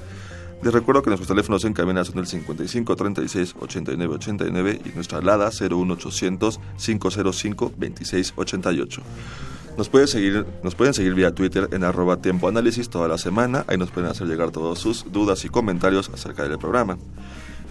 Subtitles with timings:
[0.63, 5.19] Les recuerdo que nuestros teléfonos en cabina son el 55 36 89 89 y nuestra
[5.19, 9.03] alada 01800 505 26 88.
[9.77, 12.51] Nos, puede seguir, nos pueden seguir vía Twitter en arroba tiempo
[12.91, 13.65] toda la semana.
[13.69, 16.99] Ahí nos pueden hacer llegar todas sus dudas y comentarios acerca del programa.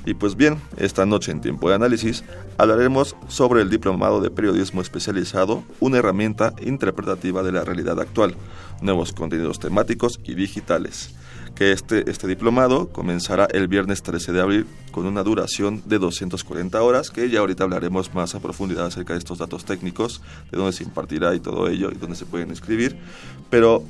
[0.06, 2.23] Y pues bien, esta noche en Tiempo de Análisis
[2.57, 8.35] hablaremos sobre el Diplomado de Periodismo Especializado, una herramienta interpretativa de la realidad actual,
[8.81, 11.13] nuevos contenidos temáticos y digitales
[11.56, 16.81] que este, este diplomado comenzará el viernes 13 de abril con una duración de 240
[16.81, 20.73] horas, que ya ahorita hablaremos más a profundidad acerca de estos datos técnicos, de dónde
[20.73, 22.97] se impartirá y todo ello, y dónde se pueden inscribir.
[23.49, 23.84] Pero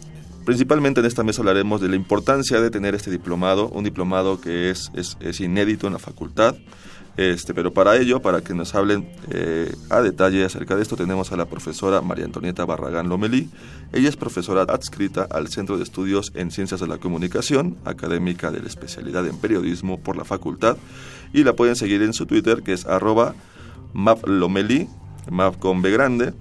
[0.45, 4.71] Principalmente en esta mesa hablaremos de la importancia de tener este diplomado, un diplomado que
[4.71, 6.55] es, es, es inédito en la facultad,
[7.17, 11.31] este, pero para ello, para que nos hablen eh, a detalle acerca de esto, tenemos
[11.31, 13.49] a la profesora María Antonieta Barragán Lomelí.
[13.91, 18.61] Ella es profesora adscrita al Centro de Estudios en Ciencias de la Comunicación, académica de
[18.61, 20.77] la especialidad en periodismo por la facultad,
[21.33, 23.35] y la pueden seguir en su Twitter, que es arroba
[23.93, 24.87] maplomeli,
[25.29, 26.33] map grande.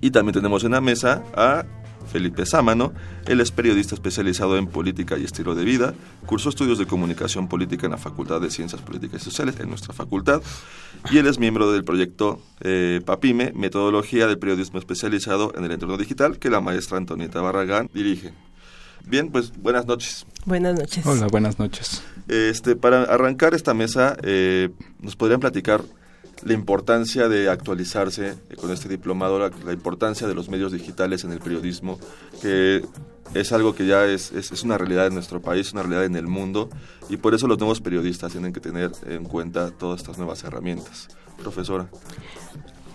[0.00, 1.64] Y también tenemos en la mesa a
[2.06, 2.92] Felipe Sámano.
[3.26, 5.94] Él es periodista especializado en política y estilo de vida.
[6.26, 9.92] Cursó estudios de comunicación política en la Facultad de Ciencias Políticas y Sociales, en nuestra
[9.92, 10.42] facultad.
[11.10, 15.96] Y él es miembro del proyecto eh, PAPIME, Metodología del Periodismo Especializado en el Entorno
[15.96, 18.32] Digital, que la maestra Antonieta Barragán dirige.
[19.04, 20.26] Bien, pues buenas noches.
[20.46, 21.06] Buenas noches.
[21.06, 22.02] Hola, buenas noches.
[22.28, 24.70] Este, para arrancar esta mesa, eh,
[25.00, 25.82] nos podrían platicar
[26.44, 31.40] la importancia de actualizarse con este diplomado, la, importancia de los medios digitales en el
[31.40, 31.98] periodismo,
[32.40, 32.84] que
[33.34, 36.26] es algo que ya es, es, una realidad en nuestro país, una realidad en el
[36.26, 36.68] mundo,
[37.08, 41.08] y por eso los nuevos periodistas tienen que tener en cuenta todas estas nuevas herramientas.
[41.42, 41.88] Profesora.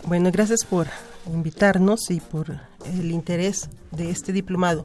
[0.05, 0.87] Bueno, gracias por
[1.27, 4.83] invitarnos y por el interés de este diplomado.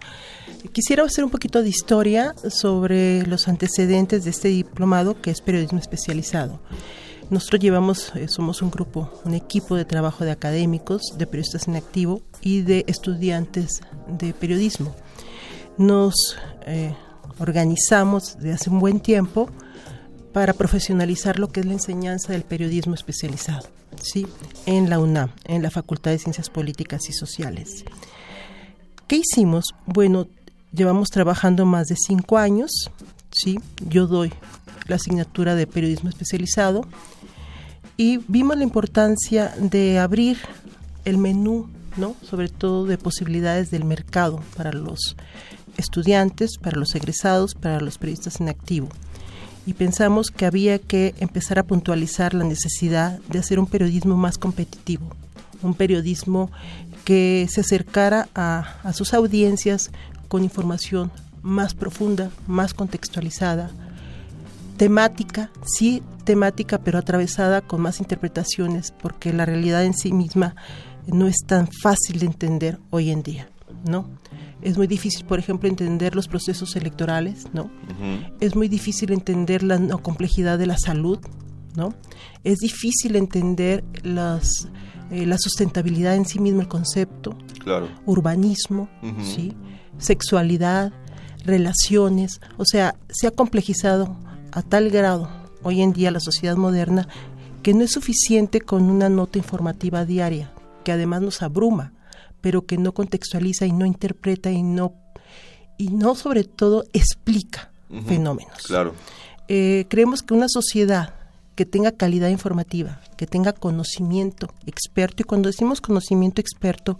[0.73, 5.79] Quisiera hacer un poquito de historia sobre los antecedentes de este diplomado, que es periodismo
[5.79, 6.61] especializado.
[7.29, 11.75] Nosotros llevamos, eh, somos un grupo, un equipo de trabajo de académicos, de periodistas en
[11.75, 14.95] activo y de estudiantes de periodismo.
[15.77, 16.15] Nos
[16.67, 16.95] eh,
[17.39, 19.51] organizamos desde hace un buen tiempo
[20.33, 23.67] para profesionalizar lo que es la enseñanza del periodismo especializado,
[24.03, 24.27] ¿sí?
[24.67, 27.85] En la UNAM, en la Facultad de Ciencias Políticas y Sociales.
[29.09, 29.65] ¿Qué hicimos?
[29.87, 30.29] Bueno,
[30.73, 32.71] llevamos trabajando más de cinco años,
[33.33, 33.59] ¿sí?
[33.89, 34.33] Yo doy
[34.87, 36.83] la asignatura de periodismo especializado
[37.97, 40.39] y vimos la importancia de abrir
[41.05, 42.15] el menú, ¿no?
[42.23, 45.17] sobre todo de posibilidades del mercado para los
[45.77, 48.89] estudiantes, para los egresados, para los periodistas en activo.
[49.67, 54.39] Y pensamos que había que empezar a puntualizar la necesidad de hacer un periodismo más
[54.39, 55.11] competitivo,
[55.63, 56.51] un periodismo
[57.05, 59.91] que se acercara a, a sus audiencias
[60.29, 61.11] con información
[61.43, 63.71] más profunda, más contextualizada,
[64.77, 70.57] temática, sí temática, pero atravesada con más interpretaciones, porque la realidad en sí misma
[71.07, 73.49] no es tan fácil de entender hoy en día,
[73.89, 74.09] ¿no?
[74.63, 77.71] Es muy difícil, por ejemplo, entender los procesos electorales, ¿no?
[78.41, 81.19] Es muy difícil entender la complejidad de la salud,
[81.77, 81.95] ¿no?
[82.43, 84.69] Es difícil entender las,
[85.11, 87.89] eh, la sustentabilidad en sí mismo, el concepto, claro.
[88.07, 88.89] urbanismo,
[89.23, 89.53] ¿sí?
[89.99, 90.93] Sexualidad,
[91.45, 94.17] relaciones, o sea, se ha complejizado
[94.57, 95.29] a tal grado
[95.63, 97.07] hoy en día la sociedad moderna
[97.63, 100.51] que no es suficiente con una nota informativa diaria,
[100.83, 101.93] que además nos abruma,
[102.41, 104.95] pero que no contextualiza y no interpreta y no
[105.77, 107.71] y no sobre todo explica
[108.07, 108.63] fenómenos.
[108.67, 108.95] Claro.
[109.47, 111.13] Eh, creemos que una sociedad
[111.55, 116.97] que tenga calidad informativa, que tenga conocimiento experto, y cuando decimos conocimiento experto,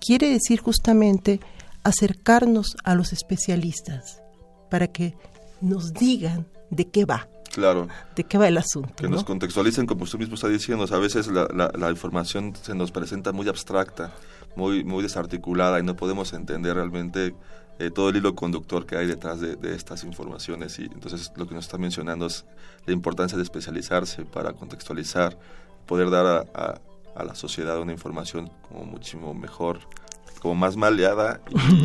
[0.00, 1.38] quiere decir justamente
[1.84, 4.22] acercarnos a los especialistas
[4.70, 5.14] para que
[5.60, 7.28] nos digan de qué va.
[7.52, 7.88] Claro.
[8.14, 8.94] ¿De qué va el asunto?
[8.96, 12.92] Que nos contextualicen, como usted mismo está diciendo, a veces la, la, información se nos
[12.92, 14.12] presenta muy abstracta,
[14.56, 17.34] muy, muy desarticulada y no podemos entender realmente
[17.78, 20.78] eh, todo el hilo conductor que hay detrás de, estas informaciones.
[20.78, 22.44] Y entonces lo que nos está mencionando es
[22.84, 25.38] la importancia de especializarse para contextualizar,
[25.86, 26.80] poder dar a,
[27.14, 29.80] a, la sociedad una información como muchísimo mejor,
[30.40, 31.40] como más maleada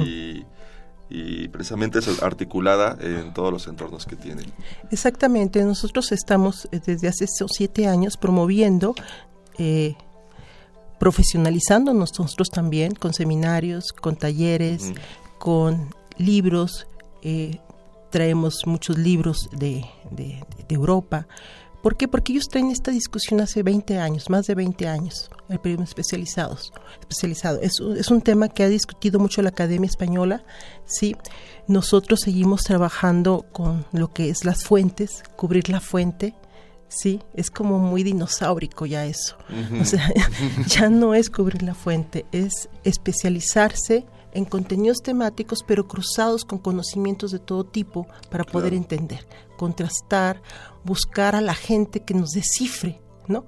[0.06, 0.46] y
[1.12, 4.46] y precisamente es articulada en todos los entornos que tienen.
[4.92, 8.96] Exactamente, nosotros estamos eh, desde hace siete años promoviendo,
[9.58, 9.96] eh,
[11.00, 14.94] profesionalizando nosotros también con seminarios, con talleres,
[15.38, 16.88] con libros,
[17.24, 17.60] eh,
[18.10, 21.28] traemos muchos libros de, de, de Europa,
[21.82, 22.08] ¿Por qué?
[22.08, 26.72] Porque ellos traen esta discusión hace 20 años, más de 20 años, el periodismo especializados,
[27.00, 27.60] especializado.
[27.62, 30.44] Es, es un tema que ha discutido mucho la Academia Española,
[30.86, 31.16] ¿sí?
[31.68, 36.36] Nosotros seguimos trabajando con lo que es las fuentes, cubrir la fuente,
[36.94, 39.38] Sí, es como muy dinosaurico ya eso.
[39.80, 40.12] O sea,
[40.68, 47.32] ya no es cubrir la fuente, es especializarse en contenidos temáticos, pero cruzados con conocimientos
[47.32, 50.42] de todo tipo para poder entender, contrastar,
[50.84, 53.46] buscar a la gente que nos descifre, ¿no?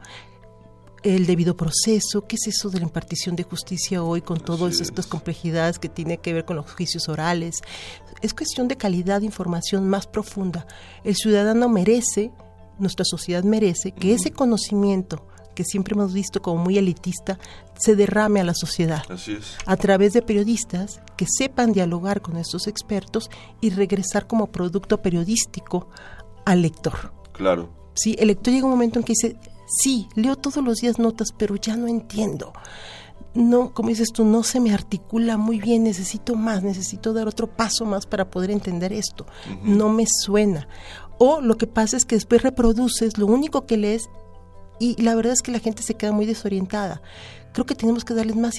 [1.04, 5.06] El debido proceso, ¿qué es eso de la impartición de justicia hoy con todas estas
[5.06, 7.60] complejidades que tiene que ver con los juicios orales?
[8.22, 10.66] Es cuestión de calidad de información más profunda.
[11.04, 12.32] El ciudadano merece,
[12.80, 17.40] nuestra sociedad merece, que ese conocimiento que siempre hemos visto como muy elitista,
[17.78, 19.04] se derrame a la sociedad.
[19.66, 23.30] A través de periodistas que sepan dialogar con estos expertos
[23.62, 25.90] y regresar como producto periodístico
[26.46, 27.14] al lector.
[27.32, 27.70] Claro.
[27.94, 31.32] Sí, el lector llega un momento en que dice, sí, leo todos los días notas,
[31.38, 32.54] pero ya no entiendo.
[33.36, 37.48] No, como dices tú, no se me articula muy bien, necesito más, necesito dar otro
[37.48, 39.26] paso más para poder entender esto.
[39.64, 40.68] No me suena.
[41.18, 44.10] O lo que pasa es que después reproduces, lo único que lees
[44.84, 47.02] y la verdad es que la gente se queda muy desorientada.
[47.54, 48.56] Creo que tenemos que darles más,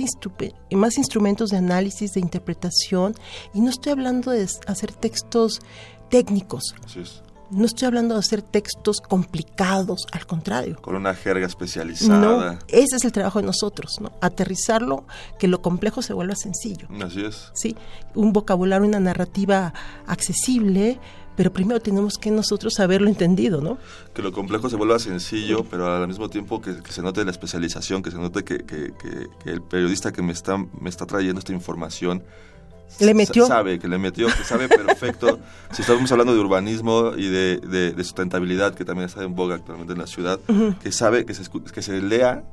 [0.70, 3.14] más instrumentos de análisis, de interpretación,
[3.52, 5.60] y no estoy hablando de hacer textos
[6.08, 6.74] técnicos.
[7.50, 10.80] No estoy hablando de hacer textos complicados, al contrario.
[10.80, 12.18] Con una jerga especializada.
[12.18, 14.12] No, ese es el trabajo de nosotros, ¿no?
[14.22, 15.04] Aterrizarlo,
[15.38, 16.88] que lo complejo se vuelva sencillo.
[17.04, 17.50] Así es.
[17.52, 17.76] Sí,
[18.14, 19.74] un vocabulario, una narrativa
[20.06, 20.98] accesible,
[21.36, 23.78] pero primero tenemos que nosotros haberlo entendido, ¿no?
[24.12, 28.02] Que lo complejo se vuelva sencillo, pero al mismo tiempo que, se note la especialización,
[28.02, 28.92] que se note que, que,
[29.44, 32.22] el periodista que me está, me está trayendo esta información
[33.00, 33.46] le metió.
[33.46, 35.40] Sabe, que le metió, que sabe perfecto.
[35.72, 39.94] si estamos hablando de urbanismo y de, de, sustentabilidad, que también está en boga actualmente
[39.94, 40.38] en la ciudad,
[40.80, 42.44] que sabe, que se, que se lea,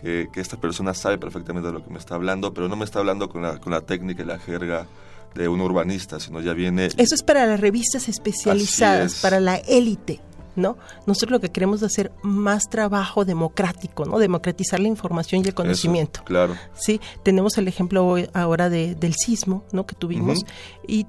[0.00, 2.84] que, que, esta persona sabe perfectamente de lo que me está hablando, pero no me
[2.84, 4.86] está hablando con la, con la técnica y la jerga
[5.34, 6.86] de un urbanista, sino ya viene...
[6.86, 10.20] Eso es para las revistas especializadas, para la élite.
[10.56, 10.76] ¿no?
[11.06, 14.18] Nosotros lo que queremos es hacer más trabajo democrático, ¿no?
[14.18, 16.22] Democratizar la información y el conocimiento.
[16.24, 16.56] claro.
[16.74, 19.86] Sí, tenemos el ejemplo ahora de, del sismo, ¿no?
[19.86, 20.40] Que tuvimos
[20.86, 21.06] y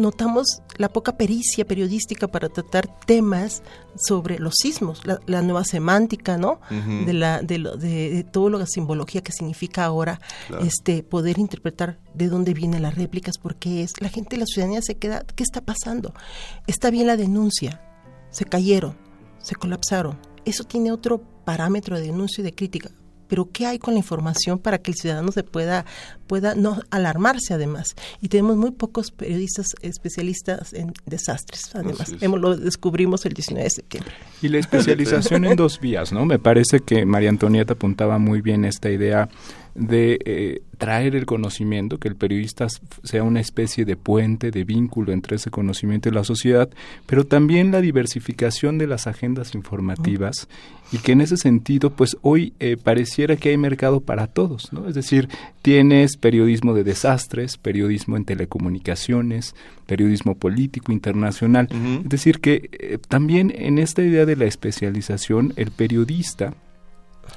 [0.00, 3.62] notamos la poca pericia periodística para tratar temas
[3.96, 6.60] sobre los sismos, la, nueva semántica, ¿no?
[6.70, 10.20] De la de, lo, de, todo lo la simbología que significa ahora
[10.60, 13.92] este poder interpretar de dónde vienen las réplicas, por qué es.
[14.00, 16.14] La gente, la ciudadanía se queda, ¿qué está pasando?
[16.66, 17.82] Está bien la denuncia,
[18.30, 18.96] se cayeron,
[19.38, 20.18] se colapsaron.
[20.44, 22.90] Eso tiene otro parámetro de denuncia y de crítica.
[23.30, 25.86] Pero ¿qué hay con la información para que el ciudadano se pueda,
[26.26, 27.94] pueda no alarmarse además?
[28.20, 32.12] Y tenemos muy pocos periodistas especialistas en desastres, además.
[32.20, 34.12] Hemos, lo descubrimos el 19 de septiembre.
[34.42, 36.26] Y la especialización en dos vías, ¿no?
[36.26, 39.28] Me parece que María Antonieta apuntaba muy bien esta idea
[39.74, 42.66] de eh, traer el conocimiento, que el periodista
[43.02, 46.70] sea una especie de puente, de vínculo entre ese conocimiento y la sociedad,
[47.06, 50.48] pero también la diversificación de las agendas informativas
[50.92, 54.88] y que en ese sentido, pues hoy eh, pareciera que hay mercado para todos, ¿no?
[54.88, 55.28] Es decir,
[55.62, 59.54] tienes periodismo de desastres, periodismo en telecomunicaciones,
[59.86, 61.68] periodismo político internacional,
[62.02, 66.54] es decir, que eh, también en esta idea de la especialización, el periodista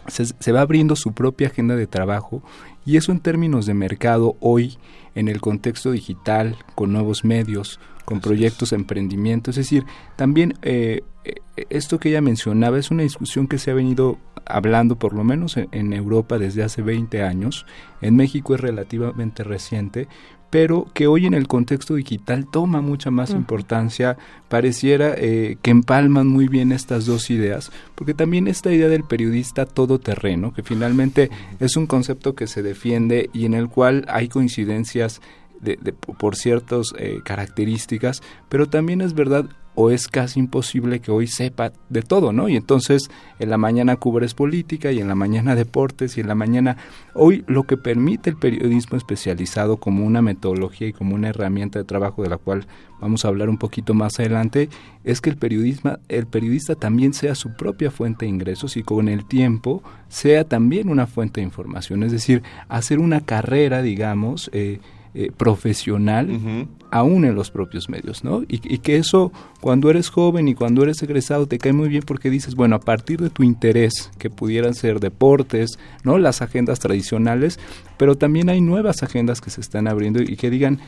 [0.07, 2.43] se, va abriendo su propia agenda de trabajo
[2.85, 4.77] y eso en términos de mercado hoy
[5.15, 9.51] en el contexto digital, con nuevos medios, con proyectos de emprendimiento.
[9.51, 9.85] Es decir,
[10.15, 11.35] también eh, eh,
[11.69, 15.57] esto que ella mencionaba es una discusión que se ha venido hablando por lo menos
[15.57, 17.65] en, Europa desde hace 20 años.
[18.01, 20.07] En México es relativamente reciente,
[20.53, 24.17] pero que hoy en el contexto digital toma mucha más importancia,
[24.49, 29.65] pareciera eh, que empalman muy bien estas dos ideas, porque también esta idea del periodista
[29.65, 35.21] todoterreno, que finalmente es un concepto que se defiende y en el cual hay coincidencias
[35.59, 35.75] de,
[36.19, 41.71] por ciertas eh, características, pero también es verdad o es casi imposible que hoy sepa
[41.89, 42.49] de todo, ¿no?
[42.49, 46.35] Y entonces en la mañana cubres política y en la mañana deportes y en la
[46.35, 46.77] mañana
[47.13, 51.85] hoy lo que permite el periodismo especializado como una metodología y como una herramienta de
[51.85, 52.67] trabajo de la cual
[53.01, 54.69] vamos a hablar un poquito más adelante
[55.03, 59.07] es que el periodismo el periodista también sea su propia fuente de ingresos y con
[59.07, 64.79] el tiempo sea también una fuente de información, es decir, hacer una carrera, digamos, eh,
[65.15, 68.43] eh, profesional aún en los propios medios, ¿no?
[68.47, 72.29] Y, que eso cuando eres joven y cuando eres egresado te cae muy bien porque
[72.29, 76.19] dices, bueno, a partir de tu interés, que pudieran ser deportes, ¿no?
[76.19, 77.59] Las agendas tradicionales,
[77.97, 80.79] pero también hay nuevas agendas que se están abriendo y que digan,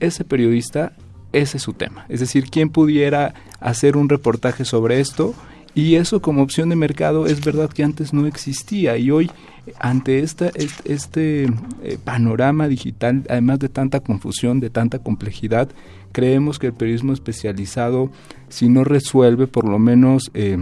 [0.00, 0.92] ese periodista,
[1.32, 2.04] ese es su tema.
[2.08, 5.34] Es decir, ¿quién pudiera hacer un reportaje sobre esto?
[5.74, 9.30] Y eso como opción de mercado es verdad que antes no existía y hoy
[9.78, 15.68] ante este, eh, panorama digital, además de tanta confusión, de tanta complejidad,
[16.12, 18.10] creemos que el periodismo especializado,
[18.48, 20.58] si no resuelve, por lo menos eh,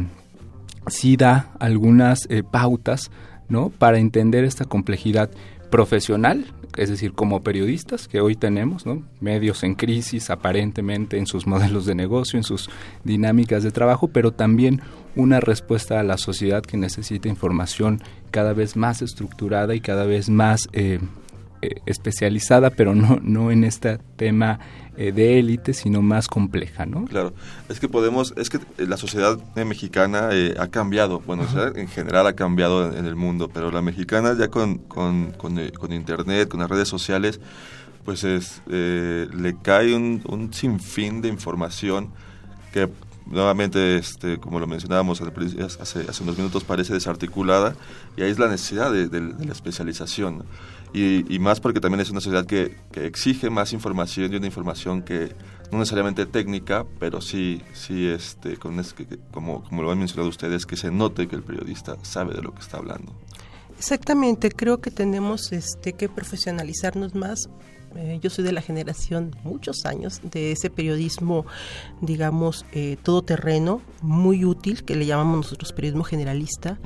[0.87, 3.11] sí da algunas eh, pautas
[3.49, 3.71] ¿no?
[3.71, 5.31] para entender esta complejidad
[5.71, 9.03] profesional, es decir, como periodistas que hoy tenemos, ¿no?
[9.21, 12.71] medios en crisis aparentemente en sus modelos de negocio, en sus
[13.05, 14.81] dinámicas de trabajo, pero también
[15.17, 20.29] una respuesta a la sociedad que necesita información cada vez más estructurada y cada vez
[20.29, 21.01] más eh,
[21.61, 24.59] eh, especializada, pero no, no en este tema
[24.97, 27.05] eh, de élite, sino más compleja, ¿no?
[27.05, 27.35] Claro,
[27.69, 32.97] es que podemos, es que la sociedad mexicana ha cambiado, bueno, en general ha cambiado
[32.97, 37.41] en, el mundo, pero la mexicana ya con, con, con, internet, con las redes sociales,
[38.05, 42.11] pues es, le cae un, un sinfín de información
[42.73, 42.89] que
[43.27, 47.75] nuevamente, este, como lo mencionábamos hace, hace unos minutos, parece desarticulada
[48.17, 50.45] y ahí es la necesidad de, la especialización.
[50.95, 55.35] Y, más porque también es una sociedad que, exige más información y una información que
[55.71, 58.81] no necesariamente técnica, pero sí, sí este, con,
[59.31, 62.55] como, como lo han mencionado ustedes, que se note que el periodista sabe de lo
[62.55, 63.13] que está hablando.
[63.79, 67.49] Exactamente, creo que tenemos este, que profesionalizarnos más
[67.97, 71.47] eh, yo soy de la generación, muchos años, de ese periodismo,
[72.01, 76.79] digamos, eh, todoterreno, muy útil, que le llamamos nosotros periodismo generalista.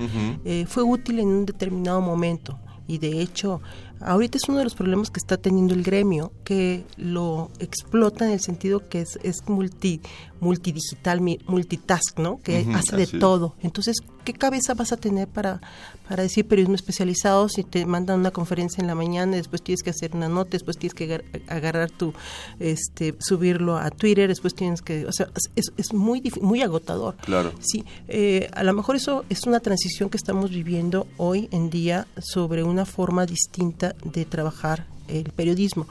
[0.45, 2.59] Eh, fue útil en un determinado momento
[2.89, 3.61] y de hecho
[4.00, 8.33] ahorita es uno de los problemas que está teniendo el gremio, que lo explota en
[8.33, 10.00] el sentido que es, es multi,
[10.41, 12.41] multidigital, multitask, ¿no?
[12.43, 13.55] Que hace de todo.
[13.62, 15.61] Entonces, ¿qué cabeza vas a tener para,
[16.09, 19.91] para decir periodismo especializado si te mandan una conferencia en la mañana, después tienes que
[19.91, 22.12] hacer una nota, después tienes que agarrar tu,
[22.59, 27.17] este, subirlo a Twitter, después tienes que, o sea, es, es muy, muy agotador.
[27.17, 27.53] Claro.
[27.61, 32.07] Sí, eh, a lo mejor eso es una transición que estamos viviendo hoy en día
[32.19, 35.87] sobre una forma distinta de trabajar el periodismo.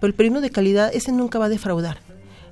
[0.00, 1.98] Pero el periodismo de calidad, ese nunca va a defraudar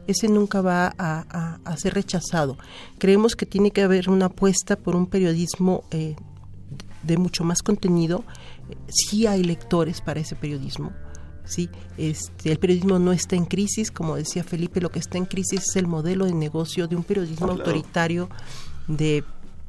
[0.07, 2.57] ese nunca va a, ser rechazado.
[2.99, 6.17] Creemos que tiene que haber una apuesta por un periodismo eh,
[7.03, 8.25] de mucho más contenido.
[8.89, 10.93] Sí hay lectores para ese periodismo.
[11.45, 15.27] Sí, este, el periodismo no está en crisis, como decía Felipe, lo que está en
[15.27, 18.29] crisis es el modelo de negocio de un periodismo autoritario
[18.89, 19.23] de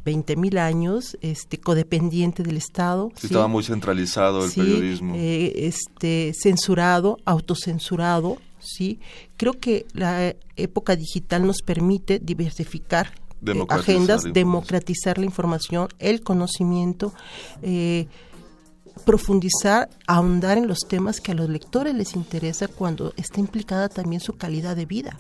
[0.08, 3.12] 20 mil años, este, codependiente del Estado.
[3.22, 5.14] Estaba muy centralizado el periodismo.
[5.18, 9.02] Eh, este, censurado, autocensurado, ¿sí?
[9.36, 13.12] Creo que la época digital nos permite diversificar
[13.46, 17.14] eh, agendas, democratizar la información, el conocimiento,
[17.62, 18.08] eh,
[19.06, 24.22] profundizar, ahondar en los temas que a los lectores les interesa cuando está implicada también
[24.22, 25.20] su calidad de vida.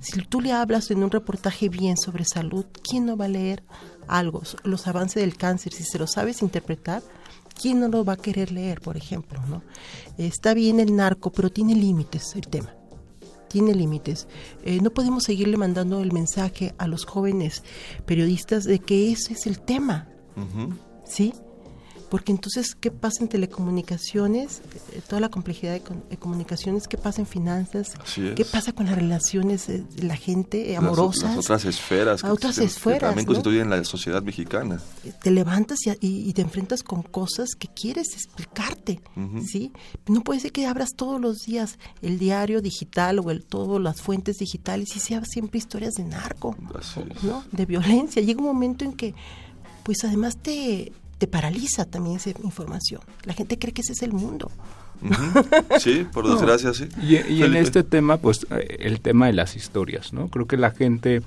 [0.00, 3.62] Si tú le hablas en un reportaje bien sobre salud, ¿quién no va a leer
[4.08, 4.42] algo?
[4.64, 7.02] Los avances del cáncer, si se lo sabes interpretar,
[7.60, 9.40] ¿quién no lo va a querer leer, por ejemplo?
[9.48, 9.62] ¿no?
[10.18, 12.74] Está bien el narco, pero tiene límites el tema.
[13.48, 14.28] Tiene límites.
[14.64, 17.64] Eh, no podemos seguirle mandando el mensaje a los jóvenes
[18.06, 20.08] periodistas de que ese es el tema.
[21.04, 21.34] ¿Sí?
[22.10, 24.62] Porque entonces, ¿qué pasa en telecomunicaciones?
[24.92, 27.94] Eh, toda la complejidad de, comunicaciones, ¿qué pasa en finanzas?
[28.14, 31.36] ¿Qué pasa con las relaciones de la gente amorosas?
[31.36, 32.24] Las, otras esferas.
[32.24, 33.00] A otras esferas.
[33.00, 34.80] también constituyen la sociedad mexicana.
[35.04, 39.00] Eh, te levantas y, te enfrentas con cosas que quieres explicarte,
[39.46, 39.72] ¿sí?
[40.08, 44.02] No puede ser que abras todos los días el diario digital o el todas las
[44.02, 46.56] fuentes digitales y sea siempre historias de narco,
[47.22, 47.44] ¿no?
[47.52, 48.20] De violencia.
[48.20, 49.14] Llega un momento en que,
[49.84, 53.02] pues además te te paraliza también esa información.
[53.24, 54.50] La gente cree que ese es el mundo.
[55.78, 56.88] Sí, por desgracia, sí.
[57.02, 60.28] Y, en este tema, pues eh, el tema de las historias, ¿no?
[60.28, 61.20] Creo que la gente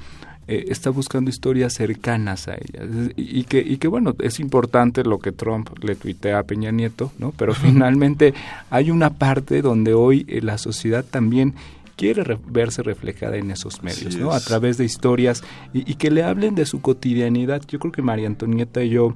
[0.47, 3.12] eh, está buscando historias cercanas a ellas.
[3.15, 7.12] Y que, y que, bueno, es importante lo que Trump le tuitea a Peña Nieto,
[7.19, 7.32] ¿no?
[7.38, 8.34] Pero finalmente
[8.71, 11.53] hay una parte donde hoy eh, la sociedad también
[11.95, 14.32] quiere verse reflejada en esos medios, ¿no?
[14.32, 17.62] A través de historias y, y, que le hablen de su cotidianidad.
[17.67, 19.13] Yo creo que María Antonieta y yo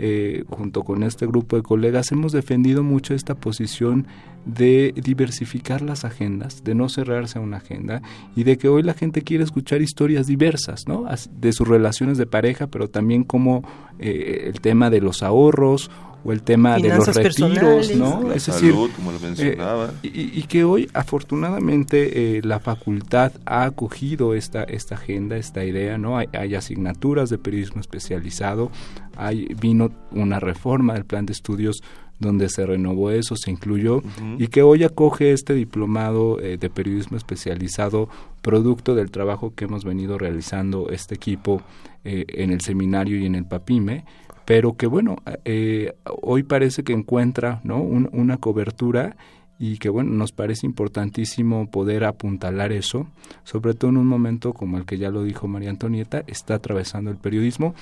[0.00, 4.06] eh, junto con este grupo de colegas, hemos defendido mucho esta posición
[4.46, 8.00] de diversificar las agendas, de no cerrarse a una agenda
[8.36, 11.06] y de que hoy la gente quiere escuchar historias diversas, ¿no?
[11.32, 13.64] De sus relaciones de pareja, pero también como
[13.98, 15.90] eh, el tema de los ahorros
[16.28, 18.32] o el tema de los retiros, ¿no?
[18.32, 19.92] es decir, como lo mencionaba.
[20.02, 26.18] Eh, y, que hoy afortunadamente la facultad ha acogido esta esta agenda, esta idea, ¿no?
[26.18, 28.70] Hay, hay asignaturas de periodismo especializado,
[29.16, 31.82] hay, vino una reforma del plan de estudios
[32.18, 34.02] donde se renovó eso, se incluyó
[34.38, 38.08] y que hoy acoge este diplomado eh, de periodismo especializado,
[38.42, 41.62] producto del trabajo que hemos venido realizando este equipo
[42.04, 44.04] eh, en el seminario y en el PAPIME,
[44.48, 47.82] pero que bueno, eh, hoy parece que encuentra ¿no?
[47.82, 49.14] una cobertura
[49.58, 53.08] y que bueno, nos parece importantísimo poder apuntalar eso,
[53.44, 57.10] sobre todo en un momento como el que ya lo dijo María Antonieta, está atravesando
[57.10, 57.74] el periodismo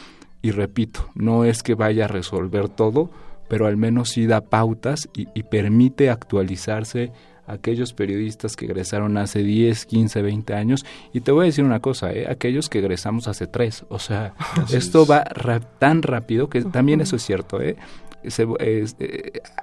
[0.43, 3.11] y repito, no es que vaya a resolver todo,
[3.49, 7.13] pero al menos sí da pautas y, permite actualizarse
[7.47, 10.85] aquellos periodistas que egresaron hace 10, 15, 20 años.
[11.13, 12.27] Y te voy a decir una cosa, ¿eh?
[12.29, 13.87] aquellos que egresamos hace 3.
[13.89, 14.35] O sea,
[14.73, 15.25] esto va
[15.79, 17.61] tan rápido que también eso es cierto.
[17.61, 17.77] ¿eh?
[18.27, 18.85] Se, eh,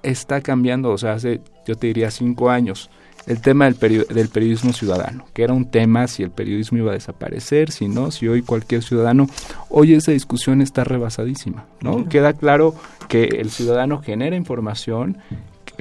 [0.03, 2.89] está cambiando, o sea, hace, yo te diría, 5 años
[3.25, 6.95] el tema del, del, periodismo ciudadano, que era un tema si el periodismo iba a
[6.95, 9.27] desaparecer, si no, si hoy cualquier ciudadano,
[9.69, 12.07] hoy esa discusión está rebasadísima, ¿no?
[12.09, 12.75] Queda claro
[13.07, 15.17] que el ciudadano genera información,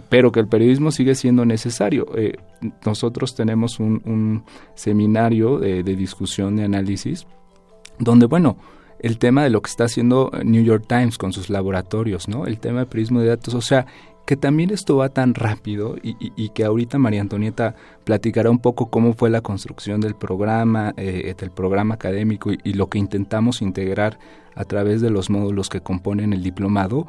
[0.08, 2.06] pero que el periodismo sigue siendo necesario.
[2.16, 2.36] Eh,
[2.84, 7.26] nosotros tenemos un, seminario de, discusión, de análisis,
[7.98, 8.56] donde, bueno,
[9.00, 12.46] el tema de lo que está haciendo New York Times con sus laboratorios, ¿no?
[12.46, 13.86] El tema de periodismo de datos, o sea,
[14.24, 17.74] que también esto va tan rápido y, que ahorita María Antonieta
[18.04, 22.88] platicará un poco cómo fue la construcción del programa, eh, del programa académico y, lo
[22.88, 24.18] que intentamos integrar
[24.54, 27.06] a través de los módulos que componen el diplomado,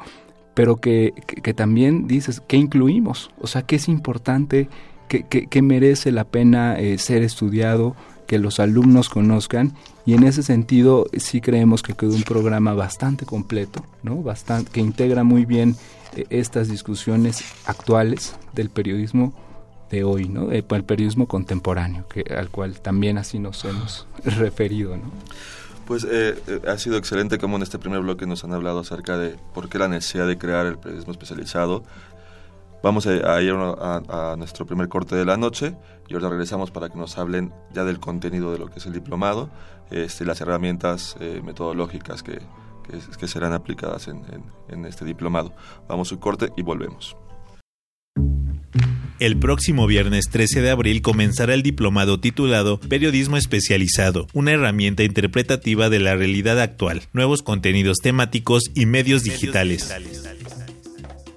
[0.54, 1.12] pero que,
[1.56, 3.30] también dices, ¿qué incluimos?
[3.40, 4.68] O sea, ¿qué es importante?
[5.08, 7.94] ¿Qué, merece la pena eh, ser estudiado?
[8.26, 9.74] Que los alumnos conozcan
[10.06, 14.22] y en ese sentido sí creemos que quedó un programa bastante completo, ¿no?
[14.22, 15.76] Bastante, que integra muy bien
[16.16, 19.34] eh, estas discusiones actuales del periodismo
[19.90, 20.52] de hoy, ¿no?
[20.52, 25.04] El, periodismo contemporáneo, que al cual también así nos hemos referido, ¿no?
[25.86, 29.18] Pues eh, eh, ha sido excelente como en este primer bloque nos han hablado acerca
[29.18, 31.82] de por qué la necesidad de crear el periodismo especializado.
[32.82, 35.74] Vamos a, ir a, nuestro primer corte de la noche
[36.06, 38.92] y ahora regresamos para que nos hablen ya del contenido de lo que es el
[38.92, 39.48] diplomado,
[39.90, 42.40] este, las herramientas eh, metodológicas que,
[43.18, 44.22] que, serán aplicadas en,
[44.68, 45.54] en este diplomado.
[45.88, 47.16] Vamos a un corte y volvemos.
[49.20, 55.88] El próximo viernes 13 de abril comenzará el diplomado titulado Periodismo Especializado, una herramienta interpretativa
[55.88, 59.94] de la realidad actual, nuevos contenidos temáticos y medios digitales.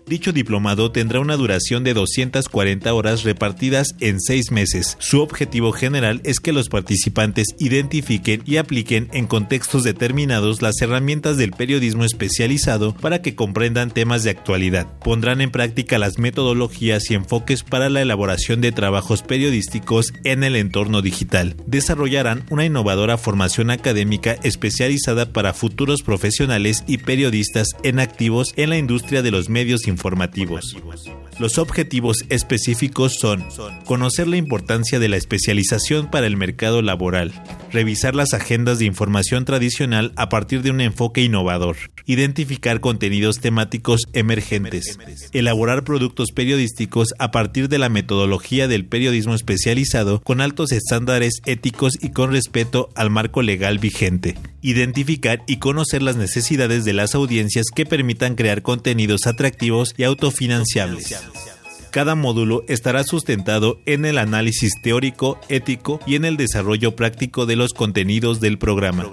[0.08, 4.96] Dicho diplomado tendrá una duración de 240 horas repartidas en seis meses.
[5.02, 11.36] Su objetivo general es que los participantes identifiquen y apliquen en contextos determinados las herramientas
[11.36, 14.88] del periodismo especializado para que comprendan temas de actualidad.
[15.00, 20.56] Pondrán en práctica las metodologías y enfoques para la elaboración de trabajos periodísticos en el
[20.56, 21.58] entorno digital.
[21.66, 28.78] Desarrollarán una innovadora formación académica especializada para futuros profesionales y periodistas en activos en la
[28.78, 30.64] industria de los medios informativos informativos.
[31.40, 33.46] Los objetivos específicos son
[33.86, 37.32] conocer la importancia de la especialización para el mercado laboral,
[37.72, 44.02] revisar las agendas de información tradicional a partir de un enfoque innovador, identificar contenidos temáticos
[44.14, 44.98] emergentes,
[45.32, 51.94] elaborar productos periodísticos a partir de la metodología del periodismo especializado con altos estándares éticos
[52.02, 57.68] y con respeto al marco legal vigente, identificar y conocer las necesidades de las audiencias
[57.76, 61.27] que permitan crear contenidos atractivos y autofinanciables.
[61.34, 61.57] Gracias.
[61.92, 67.56] Cada módulo estará sustentado en el análisis teórico, ético y en el desarrollo práctico de
[67.56, 69.06] los contenidos del programa.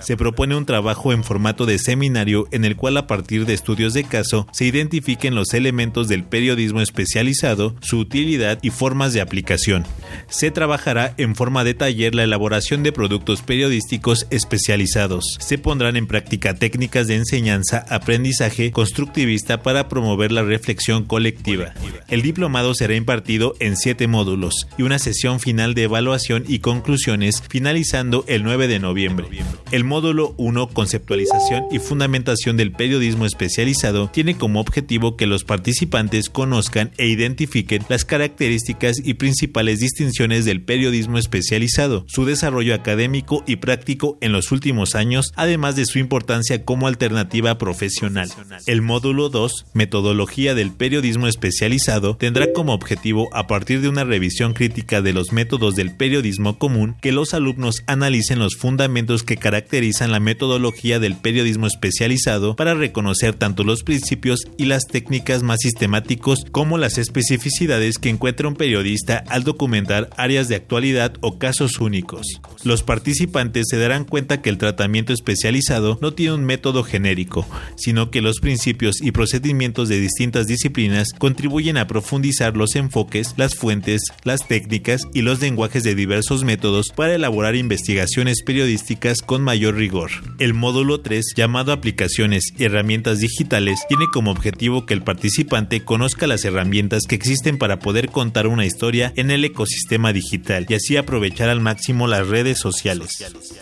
[0.00, 3.94] Se propone un trabajo en formato de seminario en el cual a partir de estudios
[3.94, 9.84] de caso se identifiquen los elementos del periodismo especializado, su utilidad y formas de aplicación.
[10.28, 15.36] Se trabajará en forma de taller la elaboración de productos periodísticos especializados.
[15.38, 21.74] Se pondrán en práctica técnicas de enseñanza, aprendizaje constructivista para promover la reflexión colectiva.
[22.22, 28.24] Diplomado será impartido en siete módulos y una sesión final de evaluación y conclusiones finalizando
[28.28, 29.26] el 9 de noviembre.
[29.72, 36.28] El módulo 1, conceptualización y fundamentación del periodismo especializado, tiene como objetivo que los participantes
[36.28, 43.56] conozcan e identifiquen las características y principales distinciones del periodismo especializado, su desarrollo académico y
[43.56, 48.28] práctico en los últimos años, además de su importancia como alternativa profesional.
[48.66, 54.52] El módulo 2, metodología del periodismo especializado, tendrá como objetivo, a partir de una revisión
[54.52, 59.61] crítica de los métodos del periodismo común, que los alumnos analicen los fundamentos que caracterizan
[60.10, 66.44] la metodología del periodismo especializado para reconocer tanto los principios y las técnicas más sistemáticos
[66.50, 72.26] como las especificidades que encuentra un periodista al documentar áreas de actualidad o casos únicos.
[72.64, 77.46] Los participantes se darán cuenta que el tratamiento especializado no tiene un método genérico,
[77.76, 83.54] sino que los principios y procedimientos de distintas disciplinas contribuyen a profundizar los enfoques, las
[83.54, 89.74] fuentes, las técnicas y los lenguajes de diversos métodos para elaborar investigaciones periodísticas con mayor
[89.74, 90.10] rigor.
[90.38, 96.26] El módulo 3, llamado Aplicaciones y Herramientas Digitales, tiene como objetivo que el participante conozca
[96.26, 100.96] las herramientas que existen para poder contar una historia en el ecosistema digital y así
[100.96, 103.10] aprovechar al máximo las redes sociales.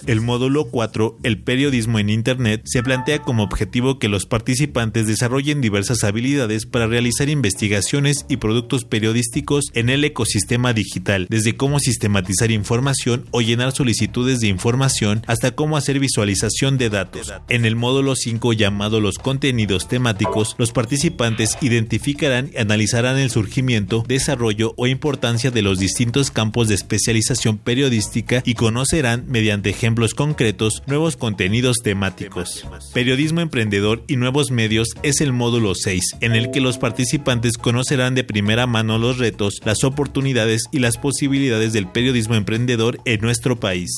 [0.06, 5.60] El módulo 4, el periodismo en Internet, se plantea como objetivo que los participantes desarrollen
[5.60, 12.52] diversas habilidades para realizar investigaciones y productos periodísticos en el ecosistema digital, desde cómo sistematizar
[12.52, 17.32] información o llenar solicitudes de información hasta cómo hacer visualización de datos.
[17.48, 24.04] En el módulo 5 llamado los contenidos temáticos, los participantes identificarán y analizarán el surgimiento,
[24.06, 30.82] desarrollo o importancia de los distintos campos de especialización periodística y conocerán mediante ejemplos concretos
[30.86, 32.66] nuevos contenidos temáticos.
[32.94, 38.14] Periodismo emprendedor y nuevos medios es el módulo 6, en el que los participantes conocerán
[38.14, 43.58] de primera mano los retos, las oportunidades y las posibilidades del periodismo emprendedor en nuestro
[43.58, 43.90] país.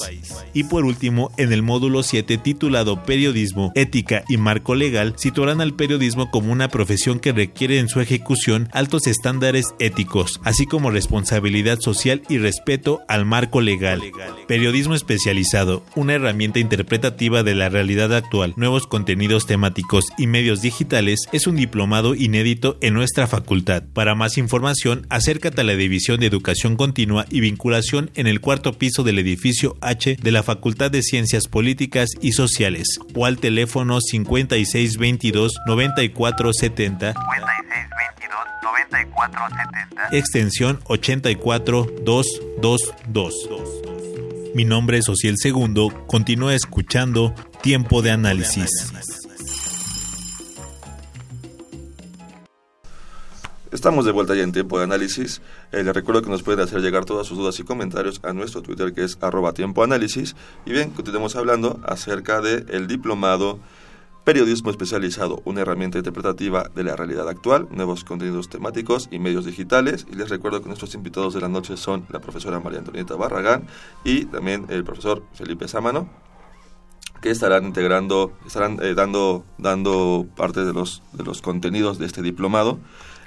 [0.55, 1.72] Y por último, en el módulo
[2.03, 7.79] 7 titulado Periodismo, Ética y Marco Legal, situarán al periodismo como una profesión que requiere
[7.79, 14.01] en su ejecución altos estándares éticos, así como responsabilidad social y respeto al marco legal.
[14.49, 21.21] Periodismo especializado, una herramienta interpretativa de la realidad actual, nuevos contenidos temáticos y medios digitales,
[21.33, 23.83] es un diplomado inédito en nuestra facultad.
[23.93, 28.73] Para más información, acércate a la División de Educación Continua y Vinculación en el cuarto
[28.75, 34.01] piso del edificio H de la Facultad de Ciencias Políticas y Sociales o al teléfono
[34.01, 37.15] 5622 9470
[40.11, 43.51] extensión 84222.
[44.55, 48.69] Mi nombre es Ociel Segundo, continúa escuchando Tiempo de Análisis.
[53.73, 55.41] Estamos de vuelta ya en tiempo de análisis.
[55.73, 58.61] Eh, les recuerdo que nos pueden hacer llegar todas sus dudas y comentarios a nuestro
[58.61, 60.37] Twitter que es arroba tiempo análisis.
[60.67, 63.61] Y bien, continuemos hablando acerca del diplomado
[64.25, 70.07] Periodismo especializado, una herramienta interpretativa de la realidad actual, nuevos contenidos temáticos y medios digitales.
[70.13, 73.67] Y les recuerdo que nuestros invitados de la noche son la profesora María Antonieta Barragán
[74.05, 76.11] y también el profesor Felipe Sámano,
[77.23, 82.21] que estarán integrando, estarán eh, dando, dando parte de los, de los contenidos de este
[82.21, 82.79] diplomado.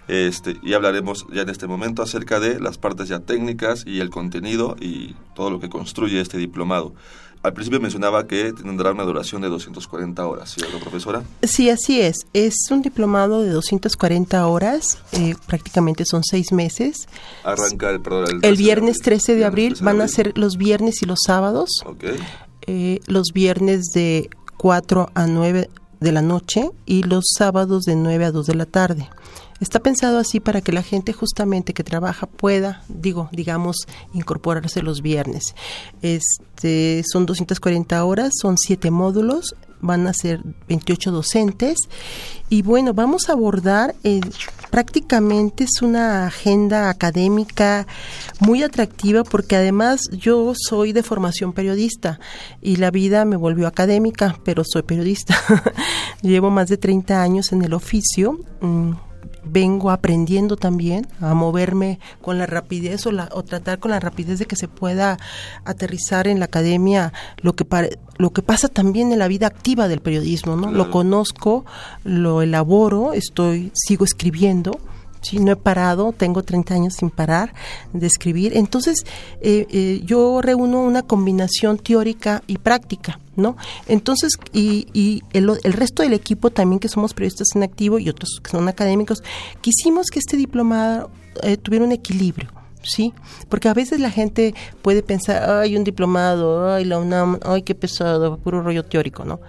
[0.08, 4.10] Este, y hablaremos ya en este momento acerca de las partes ya técnicas y el
[4.10, 6.94] contenido y todo lo que construye este diplomado.
[7.46, 11.22] Al principio mencionaba que tendrá una duración de 240 horas, ¿cierto, profesora?
[11.44, 12.26] Sí, así es.
[12.34, 17.08] Es un diplomado de 240 horas, eh, prácticamente son seis meses.
[17.44, 21.20] Arranca el, perdón, el, viernes 13 de abril, van a ser los viernes y los
[21.24, 21.70] sábados.
[21.86, 22.18] Okay.
[22.66, 28.26] Eh, los viernes de 4 a 9 de la noche y los sábados de 9
[28.26, 29.08] a 2 de la tarde.
[29.60, 35.02] Está pensado así para que la gente justamente que trabaja pueda, digo, digamos, incorporarse los
[35.02, 35.56] viernes.
[36.02, 41.78] Este, son 240 horas, son siete módulos, van a ser 28 docentes
[42.50, 44.20] y bueno, vamos a abordar eh,
[44.72, 47.88] prácticamente es una agenda académica
[48.40, 52.20] muy atractiva porque además yo soy de formación periodista
[52.62, 55.36] y la vida me volvió académica, pero soy periodista.
[56.22, 58.40] Llevo más de 30 años en el oficio.
[58.62, 58.92] Mm,
[59.46, 64.40] vengo aprendiendo también a moverme con la rapidez o, la, o tratar con la rapidez
[64.40, 65.18] de que se pueda
[65.64, 67.66] aterrizar en la academia lo que
[68.18, 70.72] lo que pasa también en la vida activa del periodismo, ¿no?
[70.72, 71.66] Lo conozco,
[72.06, 74.80] lo elaboro, estoy sigo escribiendo
[75.26, 77.52] Sí, no he parado, tengo 30 años sin parar
[77.94, 78.56] de escribir.
[78.56, 79.06] Entonces,
[79.42, 83.58] eh, eh, yo reúno una combinación teórica y práctica, ¿no?
[83.88, 88.08] Entonces, y, y el, el, resto del equipo también que somos periodistas en activo y
[88.08, 89.24] otros que son académicos,
[89.62, 91.10] quisimos que este diplomado
[91.42, 92.52] eh, tuviera un equilibrio.
[92.84, 93.12] ¿sí?
[93.50, 97.74] Porque a veces la gente puede pensar, ay, un diplomado, ay, la UNAM, ay, qué
[97.74, 99.40] pesado, puro rollo teórico, ¿no?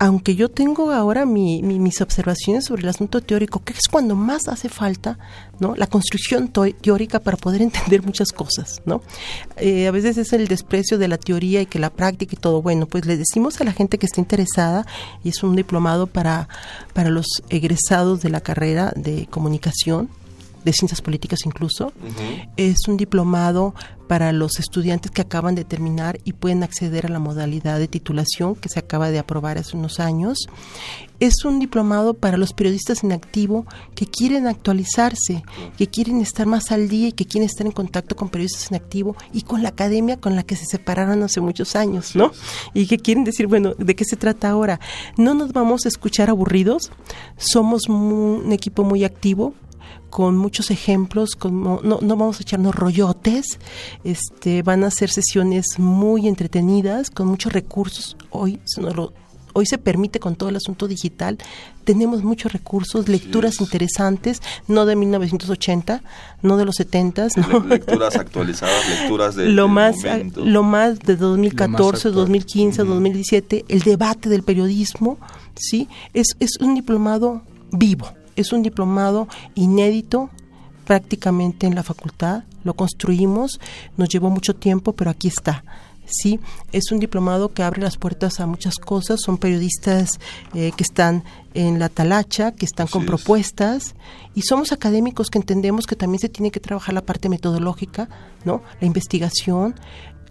[0.00, 4.48] Aunque yo tengo ahora mi, mis observaciones sobre el asunto teórico, que es cuando más
[4.48, 5.18] hace falta
[5.58, 5.74] ¿no?
[5.76, 8.80] la construcción teórica para poder entender muchas cosas.
[8.86, 9.02] ¿no?
[9.58, 12.62] Eh, a veces es el desprecio de la teoría y que la práctica y todo.
[12.62, 14.86] Bueno, pues le decimos a la gente que está interesada,
[15.22, 16.48] y es un diplomado para,
[16.94, 20.08] para los egresados de la carrera de comunicación,
[20.64, 21.92] de ciencias políticas incluso.
[22.56, 23.74] Es un diplomado
[24.10, 28.56] para los estudiantes que acaban de terminar y pueden acceder a la modalidad de titulación
[28.56, 30.48] que se acaba de aprobar hace unos años.
[31.20, 35.44] Es un diplomado para los periodistas en activo que quieren actualizarse,
[35.78, 38.78] que quieren estar más al día y que quieren estar en contacto con periodistas en
[38.78, 42.32] activo y con la academia con la que se separaron hace muchos años, ¿no?
[42.74, 44.80] Y que quieren decir, bueno, ¿de qué se trata ahora?
[45.18, 46.90] No nos vamos a escuchar aburridos,
[47.36, 49.54] somos un equipo muy activo,
[50.10, 53.58] con muchos ejemplos, como no, no vamos a echarnos rollotes,
[54.04, 58.16] este, van a ser sesiones muy entretenidas, con muchos recursos.
[58.30, 58.60] Hoy
[59.52, 61.38] hoy se permite con todo el asunto digital,
[61.84, 66.02] tenemos muchos recursos, lecturas interesantes, no de 1980,
[66.42, 67.60] no de los 70, ¿no?
[67.66, 69.96] lecturas actualizadas, lecturas de lo más
[70.36, 75.18] lo más de 2014, 2015, 2017, el debate del periodismo,
[75.56, 75.88] ¿sí?
[76.14, 77.42] Es es un diplomado
[77.72, 80.30] vivo es un diplomado inédito
[80.84, 83.60] prácticamente en la facultad, lo construimos,
[83.96, 85.62] nos llevó mucho tiempo, pero aquí está.
[86.10, 86.40] Sí,
[86.72, 89.20] es un diplomado que abre las puertas a muchas cosas.
[89.24, 90.18] Son periodistas
[90.54, 91.22] eh, que están
[91.54, 93.94] en la talacha, que están con propuestas,
[94.34, 98.08] y somos académicos que entendemos que también se tiene que trabajar la parte metodológica,
[98.44, 98.62] ¿no?
[98.80, 99.76] La investigación,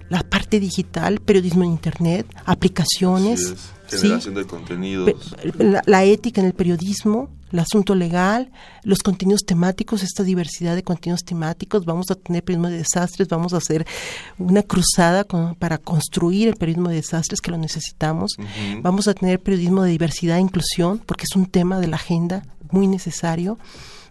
[0.10, 3.54] la parte digital, periodismo en Internet, aplicaciones.
[3.88, 5.36] Generación de contenidos.
[5.58, 8.52] La, ética en el periodismo, el asunto legal,
[8.84, 11.86] los contenidos temáticos, esta diversidad de contenidos temáticos.
[11.86, 13.88] Vamos a tener periodismo de desastres, vamos a hacer
[14.38, 15.26] una cruzada
[15.58, 18.34] para construir el periodismo de desastres que lo necesitamos.
[18.82, 22.44] Vamos a tener periodismo de diversidad e inclusión, porque es un tema de la agenda
[22.72, 23.58] muy necesario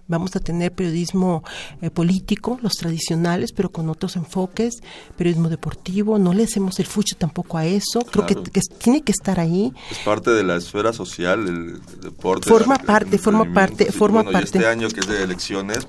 [0.09, 1.45] vamos a tener periodismo
[1.81, 4.79] eh, político, los tradicionales, pero con otros enfoques,
[5.17, 8.35] periodismo deportivo, no le hacemos el fucho tampoco a eso, creo que,
[8.79, 9.73] tiene que estar ahí.
[9.91, 12.49] Es parte de la esfera social, el, deporte.
[12.49, 14.59] Forma parte, forma parte, forma parte.
[14.59, 15.87] este año que es de elecciones,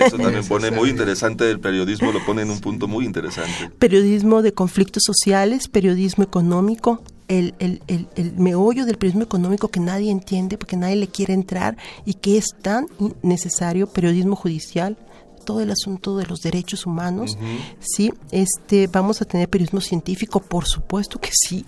[0.00, 3.70] eso también pone muy interesante, el periodismo lo pone en un punto muy interesante.
[3.78, 7.02] Periodismo de conflictos sociales, periodismo económico,
[7.38, 11.34] el, el, el, el, meollo del periodismo económico que nadie entiende porque nadie le quiere
[11.34, 12.86] entrar y que es tan
[13.22, 14.96] necesario, periodismo judicial,
[15.44, 17.36] todo el asunto de los derechos humanos,
[17.78, 21.64] sí, este, vamos a tener periodismo científico, por supuesto que sí,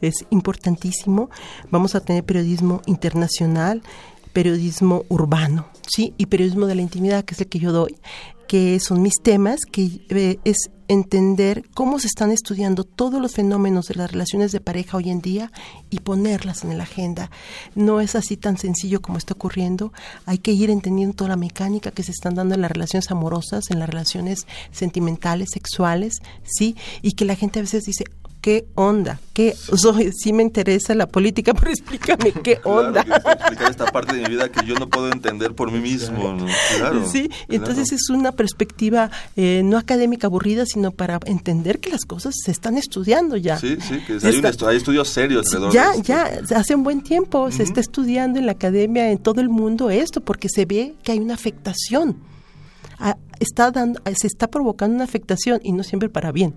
[0.00, 1.30] es importantísimo,
[1.70, 3.82] vamos a tener periodismo internacional,
[4.32, 7.96] periodismo urbano, sí, y periodismo de la intimidad, que es el que yo doy,
[8.48, 13.86] que son mis temas, que eh, es entender cómo se están estudiando todos los fenómenos
[13.86, 15.52] de las relaciones de pareja hoy en día
[15.90, 17.30] y ponerlas en la agenda.
[17.74, 19.92] No es así tan sencillo como está ocurriendo.
[20.24, 23.70] Hay que ir entendiendo toda la mecánica que se están dando en las relaciones amorosas,
[23.70, 26.74] en las relaciones sentimentales, sexuales, ¿sí?
[27.02, 28.04] Y que la gente a veces dice,
[28.40, 29.20] ¿qué onda?
[29.32, 29.54] ¿Qué?
[30.16, 33.04] sí me interesa la política, pero explícame qué onda.
[33.04, 36.36] Claro, explicar esta parte de mi vida que yo no puedo entender por mí mismo.
[36.76, 42.04] Claro, sí, entonces es una perspectiva eh, no académica aburrida, sino para entender que las
[42.04, 43.58] cosas se están estudiando ya.
[43.58, 47.62] Sí, sí, que hay, hay, estudios serios alrededor Ya, ya, hace un buen tiempo se
[47.62, 51.18] está estudiando en la academia, en todo el mundo esto, porque se ve que hay
[51.18, 52.16] una afectación.
[52.98, 56.54] Ah, está dando, se está provocando una afectación y no siempre para bien.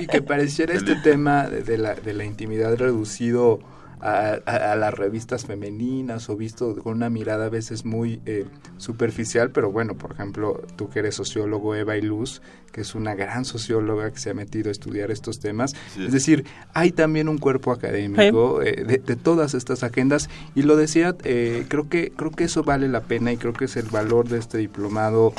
[0.00, 3.60] Y, que pareciera este tema de, la, de la intimidad reducido
[4.00, 8.46] a, las revistas femeninas o visto con una mirada a veces muy eh,
[8.78, 12.40] superficial, pero bueno, por ejemplo, tú que eres sociólogo, Eva y Luz,
[12.72, 15.74] que es una gran socióloga que se ha metido a estudiar estos temas.
[15.98, 20.30] Es decir, hay también un cuerpo académico eh, de, todas estas agendas.
[20.54, 23.64] Y lo decía, eh, creo que creo que eso vale la pena y creo que
[23.64, 25.34] es el valor de este diplomado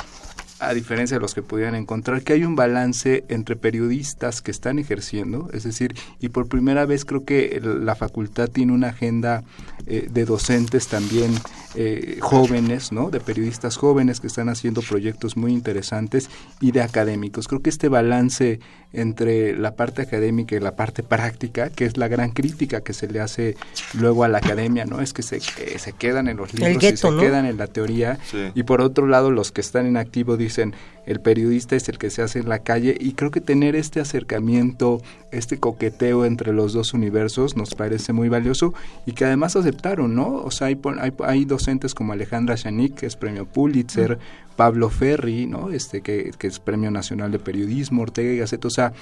[0.62, 4.78] a diferencia de los que pudieran encontrar, que hay un balance entre periodistas que están
[4.78, 9.42] ejerciendo, es decir, y por primera vez creo que la facultad tiene una agenda
[9.86, 11.32] eh, de docentes también
[11.74, 13.10] eh, jóvenes, ¿no?
[13.10, 17.48] De periodistas jóvenes que están haciendo proyectos muy interesantes y de académicos.
[17.48, 18.60] Creo que este balance
[18.92, 23.08] entre la parte académica y la parte práctica, que es la gran crítica que se
[23.08, 23.56] le hace
[23.98, 25.00] luego a la academia, ¿no?
[25.00, 28.18] Es que se, se quedan en los libros y se quedan en la teoría.
[28.54, 30.74] Y por otro lado, los que están en activo dicen,
[31.06, 34.00] el periodista es el que se hace en la calle y creo que tener este
[34.00, 35.02] acercamiento,
[35.32, 38.72] este coqueteo entre los dos universos nos parece muy valioso
[39.04, 40.36] y que además aceptaron, ¿no?
[40.36, 40.78] O sea, hay,
[41.24, 44.18] hay, docentes como Alejandra Shanik, que es premio Pulitzer,
[44.56, 45.70] Pablo Ferri, ¿no?
[45.70, 48.92] Este, que, que, es premio nacional de periodismo, Ortega y Gasset, o sea,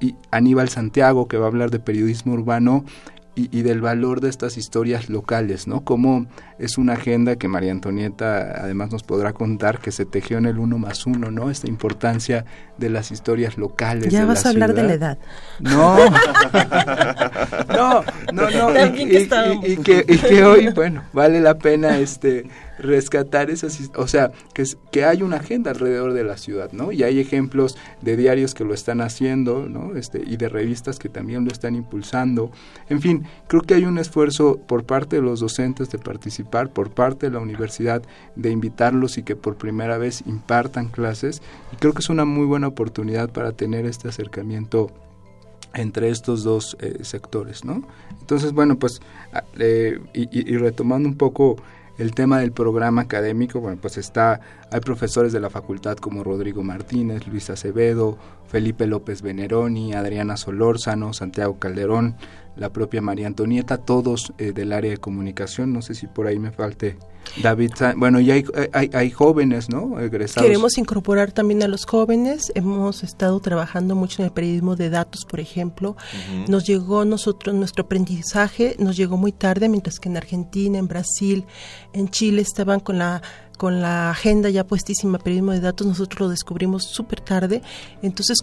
[0.00, 2.84] y Aníbal Santiago, que va a hablar de periodismo urbano,
[3.36, 5.84] y, del valor de estas historias locales, ¿no?
[5.84, 6.26] Como
[6.58, 10.58] es una agenda que María Antonieta además nos podrá contar que se tejió en el
[10.58, 11.50] uno más uno, ¿no?
[11.50, 12.46] Esta importancia
[12.78, 14.12] de las historias locales.
[14.12, 15.18] Ya vas a hablar de la edad.
[17.68, 18.96] No, no, no, no.
[18.96, 22.46] Y, que, y que hoy, bueno, vale la pena este
[22.78, 26.92] rescatar esas, o sea, que, que hay una agenda alrededor de la ciudad, ¿no?
[26.92, 29.96] Y hay ejemplos de diarios que lo están haciendo, ¿no?
[29.96, 32.50] Este, y de revistas que también lo están impulsando.
[32.88, 36.90] En fin, creo que hay un esfuerzo por parte de los docentes de participar, por
[36.90, 38.02] parte de la universidad
[38.34, 41.42] de invitarlos y que por primera vez impartan clases.
[41.72, 44.90] Y creo que es una muy buena oportunidad para tener este acercamiento
[45.74, 47.82] entre estos dos eh, sectores, ¿no?
[48.20, 49.00] Entonces, bueno, pues,
[49.58, 51.56] eh, y, retomando un poco
[51.98, 56.62] el tema del programa académico, bueno, pues está, hay profesores de la facultad como Rodrigo
[56.62, 62.16] Martínez, Luis Acevedo, Felipe López Veneroni, Adriana Solórzano, Santiago Calderón,
[62.56, 66.38] la propia María Antonieta, todos eh, del área de comunicación, no sé si por ahí
[66.38, 66.96] me falte
[67.42, 70.00] David, bueno, y hay, hay, jóvenes, ¿no?
[70.00, 70.46] Egresados.
[70.46, 72.50] Queremos incorporar también a los jóvenes.
[72.54, 75.96] Hemos estado trabajando mucho en el periodismo de datos, por ejemplo.
[76.48, 81.44] Nos llegó nosotros, nuestro aprendizaje nos llegó muy tarde, mientras que en Argentina, en Brasil,
[81.92, 83.22] en Chile estaban con la
[83.58, 87.62] con la agenda ya puestísima periodismo de datos, nosotros lo descubrimos súper tarde.
[88.02, 88.38] Entonces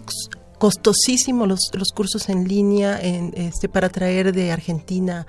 [0.58, 5.26] costosísimo los, los cursos en línea en, este, para traer de Argentina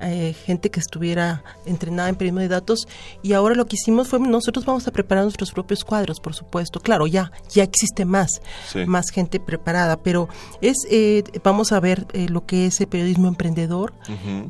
[0.00, 2.86] eh, gente que estuviera entrenada en periodismo de datos.
[3.22, 6.80] Y ahora lo que hicimos fue nosotros vamos a preparar nuestros propios cuadros, por supuesto.
[6.80, 8.42] Claro, ya ya existe más,
[8.86, 10.28] más gente preparada, pero
[10.60, 13.94] es eh, vamos a ver eh, lo que es el periodismo emprendedor,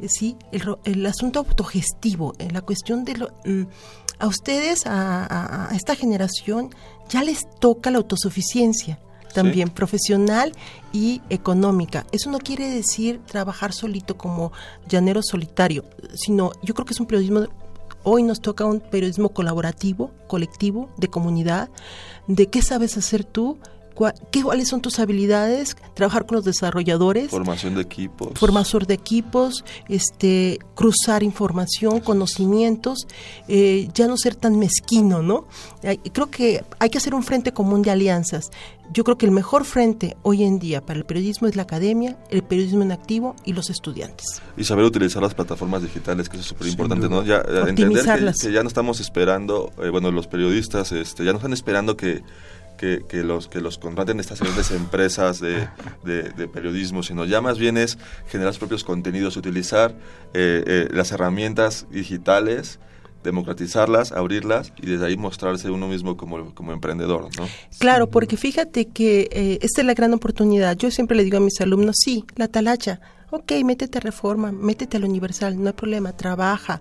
[0.09, 3.62] sí, el, el, asunto autogestivo, la cuestión de lo, mm,
[4.18, 6.75] a ustedes, a, a esta generación,
[7.09, 8.99] ya les toca la autosuficiencia
[9.35, 10.53] también profesional
[10.93, 12.07] y económica.
[12.12, 14.53] Eso no quiere decir trabajar solito como
[14.89, 17.47] llanero solitario, sino yo creo que es un periodismo
[18.07, 21.70] Hoy nos toca un periodismo colaborativo, colectivo, de comunidad,
[22.26, 23.57] de qué sabes hacer tú,
[23.95, 30.59] cuáles son tus habilidades, trabajar con los desarrolladores, formación de equipos, formación de equipos, este,
[30.74, 33.07] cruzar información, conocimientos,
[33.49, 35.47] eh, ya no ser tan mezquino, ¿no?
[36.12, 38.51] Creo que hay que hacer un frente común de alianzas.
[38.92, 42.18] Yo creo que el mejor frente hoy en día para el periodismo es la academia,
[42.30, 44.42] el periodismo en activo y los estudiantes.
[44.57, 47.22] Y saber utilizar las plataformas digitales, que eso es súper importante, ¿no?
[47.22, 48.05] Ya eh, entender
[48.40, 52.22] que, ya no estamos esperando, eh, bueno, los periodistas este, ya no están esperando que
[53.09, 55.68] que, los que los contraten estas grandes empresas de,
[56.53, 59.93] periodismo, sino ya más bien es generar sus propios contenidos, utilizar
[60.35, 62.78] eh, eh, las herramientas digitales
[63.25, 67.49] democratizarlas, abrirlas y desde ahí mostrarse uno mismo como, como emprendedor, ¿no?
[67.79, 70.77] Claro, porque fíjate que eh, esta es la gran oportunidad.
[70.77, 73.01] Yo siempre le digo a mis alumnos, sí, la talacha,
[73.35, 76.81] ok, métete a reforma, métete al universal, no hay problema, trabaja,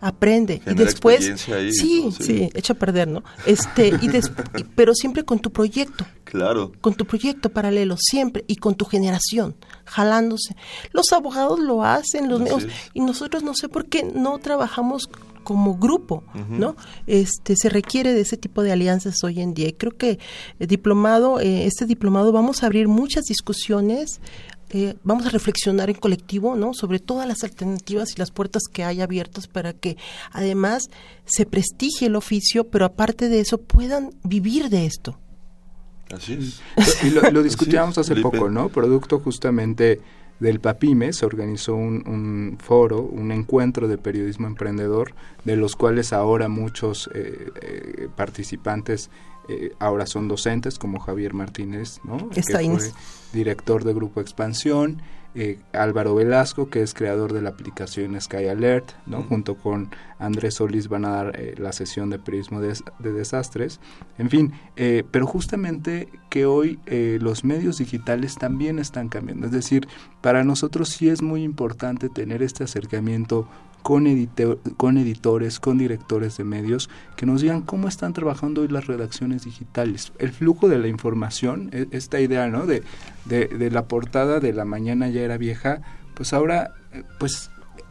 [0.00, 1.32] aprende y después
[1.70, 3.24] sí, sí, echa a perder, ¿no?
[3.46, 4.10] Este y
[4.74, 6.04] pero siempre con tu proyecto.
[6.24, 6.72] Claro.
[6.80, 10.56] Con tu proyecto paralelo siempre y con tu generación jalándose.
[10.92, 15.08] Los abogados lo hacen, los medios y nosotros no sé por qué no trabajamos
[15.44, 16.76] como grupo, ¿no?
[17.06, 20.18] Este se requiere de ese tipo de alianzas hoy en día y creo que
[20.58, 24.20] el diplomado, eh, este diplomado vamos a abrir muchas discusiones
[24.70, 26.74] eh, vamos a reflexionar en colectivo, ¿no?
[26.74, 29.96] Sobre todas las alternativas y las puertas que hay abiertas para que
[30.32, 30.90] además
[31.26, 35.18] se prestigie el oficio, pero aparte de eso puedan vivir de esto.
[36.12, 37.04] Así es.
[37.04, 38.68] Y lo, discutíamos hace poco, ¿no?
[38.68, 40.00] Producto justamente
[40.44, 45.14] del PAPIME se organizó un, foro, un encuentro de periodismo emprendedor,
[45.44, 49.08] de los cuales ahora muchos eh, eh, participantes
[49.48, 52.28] eh, ahora son docentes como Javier Martínez, ¿no?
[52.28, 52.78] que fue
[53.32, 55.00] director de Grupo Expansión,
[55.34, 59.22] eh, Álvaro Velasco, que es creador de la aplicación Sky Alert, ¿no?
[59.22, 63.80] Junto con Andrés Solís van a dar eh, la sesión de periodismo de, desastres.
[64.18, 64.52] En fin,
[65.10, 66.78] pero justamente que hoy
[67.20, 69.46] los medios digitales también están cambiando.
[69.46, 69.88] Es decir,
[70.20, 73.48] para nosotros sí es muy importante tener este acercamiento
[73.84, 79.44] con, editores, con directores de medios, que nos digan cómo están trabajando hoy las redacciones
[79.44, 80.10] digitales.
[80.18, 82.64] El flujo de la información, e, esta idea ¿no?
[82.64, 82.82] de,
[83.26, 85.82] de, de la portada de la mañana ya era vieja,
[86.14, 87.50] pues ahora eh, pues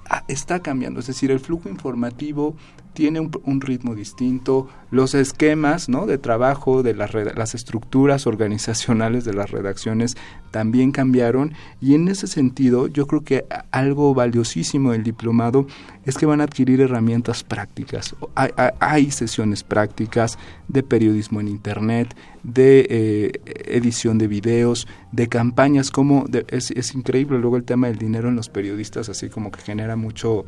[0.10, 2.56] ah, está cambiando, es decir, el flujo informativo
[2.94, 6.06] tiene un, ritmo distinto, los esquemas ¿no?
[6.06, 10.16] de trabajo, de las, las estructuras organizacionales de las redacciones
[10.52, 15.66] también cambiaron y en ese sentido yo creo que algo valiosísimo del diplomado
[16.06, 18.16] es que van a adquirir herramientas prácticas.
[18.36, 20.38] Hay, sesiones prácticas
[20.68, 23.32] de periodismo en Internet, de eh,
[23.66, 28.36] edición de videos, de campañas, como es, es increíble luego el tema del dinero en
[28.36, 30.46] los periodistas, así como que genera mucho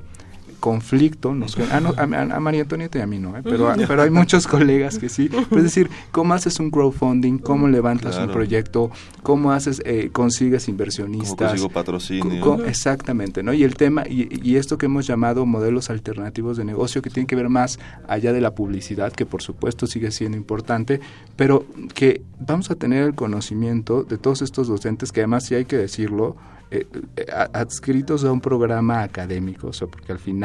[0.59, 3.41] conflicto, nos, ah, a, María Antonieta y a mí no, ¿eh?
[3.43, 5.29] pero, pero hay muchos colegas que sí.
[5.51, 7.37] es decir, ¿cómo haces un crowdfunding?
[7.37, 8.91] ¿Cómo levantas un proyecto?
[9.23, 11.35] ¿Cómo haces, eh, consigues inversionistas?
[11.35, 12.65] ¿Cómo consigo patrocinio?
[12.65, 13.53] exactamente, ¿no?
[13.53, 17.27] Y el tema, y, y, esto que hemos llamado modelos alternativos de negocio, que tiene
[17.27, 20.99] que ver más allá de la publicidad, que por supuesto sigue siendo importante,
[21.35, 25.65] pero que vamos a tener el conocimiento de todos estos docentes, que además sí hay
[25.65, 26.35] que decirlo,
[26.71, 30.44] eh, eh, adscritos a un programa académico, o sea, porque al final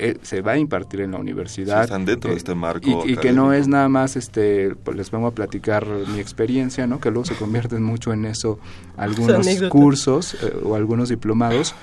[0.00, 1.82] eh, se va a impartir en la universidad.
[1.82, 3.04] están dentro de este marco.
[3.04, 7.00] Y, que no es nada más, este, pues les vengo a platicar mi experiencia, ¿no?
[7.00, 8.60] Que luego se convierten mucho en eso
[8.96, 11.74] algunos cursos o algunos diplomados.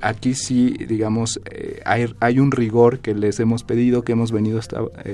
[0.00, 1.40] Aquí sí, digamos,
[1.84, 4.60] hay, hay un rigor que les hemos pedido, que hemos venido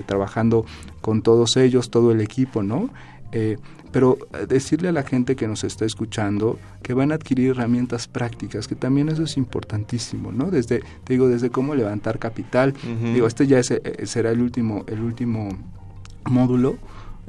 [0.07, 0.65] trabajando
[1.03, 2.89] con todos ellos, todo el equipo, ¿no?
[3.93, 8.09] Pero eh, decirle a la gente que nos está escuchando que van a adquirir herramientas
[8.09, 10.51] prácticas, que también eso es importantísimo, ¿no?
[10.51, 12.75] Desde, te digo, desde cómo levantar capital,
[13.15, 15.49] digo, este ya eh, será el último, el último
[16.25, 16.79] módulo,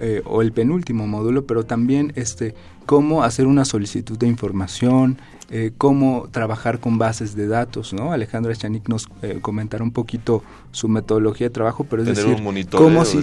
[0.03, 2.55] eh, o el penúltimo módulo, pero también este
[2.87, 5.19] cómo hacer una solicitud de información,
[5.53, 8.13] eh, cómo trabajar con bases de datos, ¿no?
[8.13, 12.37] Alejandra Chanik nos eh, comentará un poquito su metodología de trabajo, pero es decir,
[12.71, 13.17] cómo si,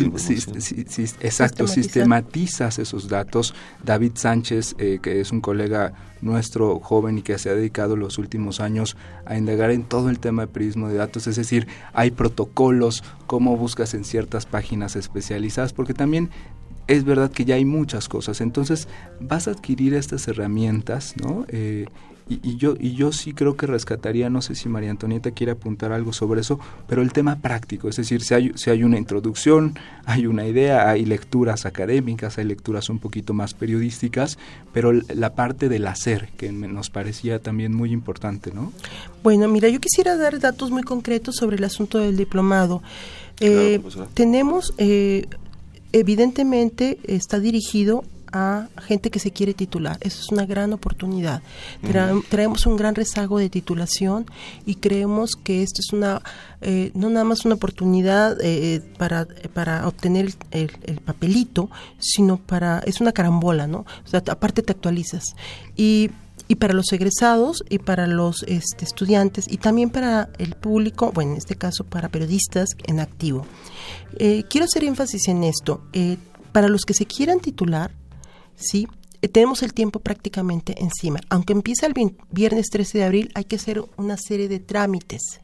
[1.20, 3.54] exacto, sistematizas esos datos.
[3.82, 8.18] David Sánchez, eh, que es un colega nuestro joven y que se ha dedicado los
[8.18, 12.10] últimos años a indagar en todo el tema de periodismo de datos, es decir, hay
[12.10, 16.28] protocolos, cómo buscas en ciertas páginas especializadas, porque también
[16.88, 18.42] es verdad que ya hay muchas cosas.
[18.42, 21.46] Entonces vas a adquirir estas herramientas, ¿no?
[21.48, 21.86] Eh,
[22.28, 25.92] y, yo, y yo sí creo que rescataría, no sé si María Antonieta quiere apuntar
[25.92, 29.78] algo sobre eso, pero el tema práctico, es decir, si hay, si hay una introducción,
[30.04, 34.38] hay una idea, hay lecturas académicas, hay lecturas un poquito más periodísticas,
[34.72, 38.72] pero la parte del hacer, que nos parecía también muy importante, ¿no?
[39.22, 42.82] Bueno, mira, yo quisiera dar datos muy concretos sobre el asunto del diplomado.
[43.40, 43.80] Eh,
[44.14, 45.26] tenemos, eh,
[45.92, 49.98] evidentemente, está dirigido a gente que se quiere titular.
[50.00, 51.42] Eso es una gran oportunidad.
[52.28, 54.26] traemos un gran rezago de titulación
[54.66, 56.22] y creemos que esto es una,
[56.60, 63.00] eh, no nada más una oportunidad eh, para, para obtener el, papelito, sino para, es
[63.00, 63.86] una carambola, ¿no?
[64.04, 65.34] O sea, aparte te actualizas.
[65.76, 66.10] Y
[66.50, 71.32] y para los egresados y para los este, estudiantes y también para el público, bueno,
[71.32, 73.46] en este caso para periodistas en activo.
[74.18, 75.82] Eh, quiero hacer énfasis en esto.
[76.52, 77.92] para los que se quieran titular,
[78.58, 78.88] ¿sí?
[79.20, 81.20] Eh, tenemos el tiempo prácticamente encima.
[81.28, 81.94] Aunque empieza el
[82.30, 85.40] viernes 13 de abril, hay que hacer una serie de trámites.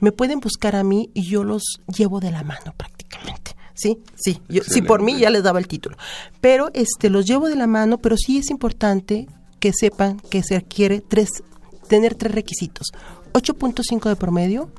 [0.00, 3.56] Me pueden buscar a mí y yo los llevo de la mano prácticamente.
[3.74, 5.96] Sí, sí, yo, sí, por mí ya les daba el título.
[6.40, 9.28] Pero este los llevo de la mano, pero sí es importante
[9.60, 11.28] que sepan que se requiere tres,
[11.88, 12.88] tener tres requisitos.
[13.34, 14.70] 8.5 de promedio,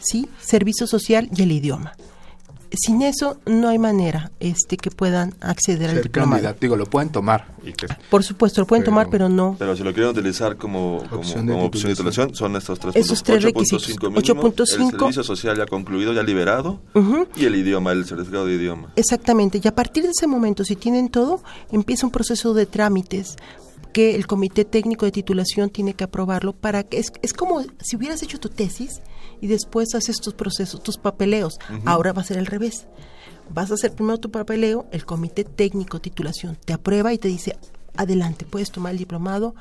[0.00, 1.92] sí, servicio social y el idioma
[2.76, 6.54] sin eso no hay manera este que puedan acceder al diplomado.
[6.60, 7.54] Digo, lo pueden tomar.
[8.10, 9.56] Por supuesto, lo pueden tomar, pero no.
[9.58, 13.96] Pero si lo quieren utilizar como, opción, de titulación, son estos tres Esos tres requisitos.
[13.98, 14.60] 8.5.
[14.60, 16.80] El servicio social ya concluido, ya liberado,
[17.36, 18.92] y el idioma, el certificado de idioma.
[18.96, 19.60] Exactamente.
[19.62, 23.36] Y a partir de ese momento, si tienen todo, empieza un proceso de trámites
[23.92, 27.96] que el comité técnico de titulación tiene que aprobarlo para que es, es como si
[27.96, 29.00] hubieras hecho tu tesis
[29.44, 31.58] y después haces tus procesos, tus papeleos.
[31.84, 32.86] Ahora va a ser al revés.
[33.50, 37.58] Vas a hacer primero tu papeleo, el comité técnico titulación te aprueba y te dice,
[37.94, 39.54] adelante, puedes tomar el diplomado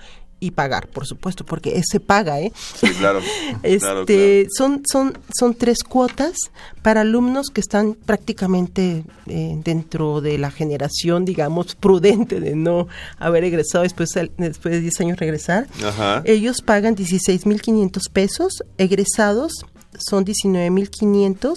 [0.43, 2.51] y pagar, por supuesto, porque se paga, ¿eh?
[2.75, 3.21] Sí, claro.
[3.63, 6.33] este, Son, son, son tres cuotas
[6.81, 12.87] para alumnos que están prácticamente eh, dentro de la generación, digamos, prudente de no
[13.19, 15.67] haber egresado después, después de 10 años regresar.
[16.25, 19.65] Ellos pagan 16.500 pesos, egresados
[19.99, 21.55] son 19.500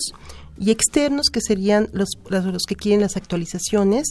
[0.59, 4.09] y externos, que serían los, los que quieren las actualizaciones,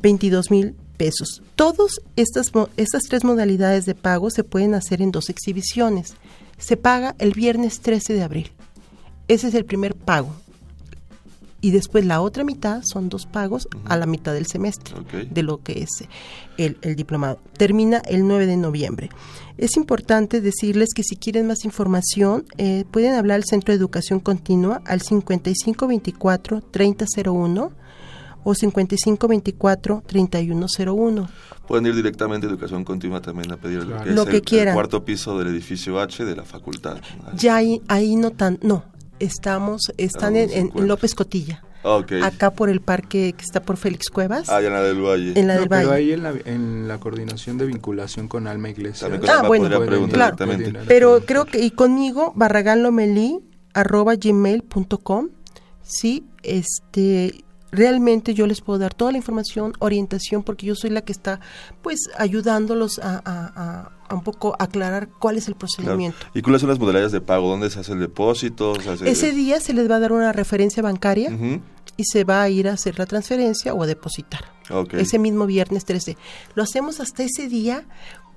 [0.00, 1.42] 22 mil pesos.
[1.56, 6.14] Todas estas, estas tres modalidades de pago se pueden hacer en dos exhibiciones.
[6.58, 8.50] Se paga el viernes 13 de abril.
[9.28, 10.34] Ese es el primer pago.
[11.64, 14.96] Y después la otra mitad son dos pagos a la mitad del semestre
[15.30, 16.04] de lo que es
[16.58, 17.38] el, el, diplomado.
[17.56, 19.08] Termina el 9 de noviembre.
[19.56, 24.20] Es importante decirles que si quieren más información eh, pueden hablar al Centro de Educación
[24.20, 27.70] Continua al 5524-3001
[28.44, 31.28] o 5524-3101.
[31.66, 35.38] Pueden ir directamente a Educación Continua también a pedir lo que, es el, cuarto piso
[35.38, 36.98] del edificio H de la facultad.
[37.34, 38.84] Ya ahí, ahí no tan, no,
[39.24, 41.62] estamos, están en, López Cotilla.
[41.84, 44.48] Ah, Acá por el parque que está por Félix Cuevas.
[44.48, 45.38] Ah, en la del Valle.
[45.38, 45.82] En la del Valle.
[45.84, 49.08] Pero ahí en la, en la coordinación de vinculación con Alma Iglesia.
[49.28, 49.68] ah, bueno,
[50.08, 50.36] claro.
[50.88, 53.40] Pero creo que, y conmigo, barraganlomelí,
[53.74, 55.28] arroba gmail.com,
[55.82, 57.44] sí, este,
[57.74, 61.40] realmente yo les puedo dar toda la información, orientación, porque yo soy la que está
[61.82, 66.18] pues ayudándolos a, a, un poco aclarar cuál es el procedimiento.
[66.34, 67.48] ¿Y cuáles son las modalidades de pago?
[67.48, 68.74] ¿Dónde se hace el depósito?
[69.04, 71.30] Ese día se les va a dar una referencia bancaria
[71.96, 74.52] y se va a ir a hacer la transferencia o a depositar.
[74.92, 76.16] Ese mismo viernes 13.
[76.54, 77.84] Lo hacemos hasta ese día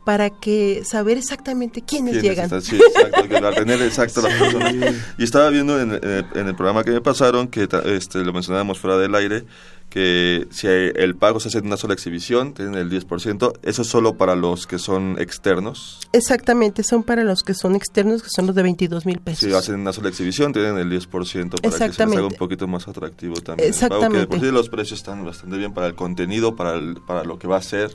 [0.08, 2.62] para que saber exactamente quiénes, llegan.
[2.62, 4.74] sí, exacto, para tener exacto las personas.
[5.18, 9.14] Y estaba viendo en, el programa que me pasaron, que este, lo mencionábamos fuera del
[9.16, 9.44] aire,
[9.90, 13.88] que si el pago se hace en una sola exhibición, tienen el 10%, eso es
[13.90, 16.00] solo para los que son externos.
[16.14, 19.42] Exactamente, son para los que son externos, que son los de 22 mil pesos.
[19.42, 22.66] Si hacen una sola exhibición, tienen el 10% para que se les haga un poquito
[22.66, 23.68] más atractivo también.
[23.68, 24.20] Exactamente.
[24.20, 27.38] El pago que de los precios están bastante bien para el contenido, para, para lo
[27.38, 27.92] que va a ser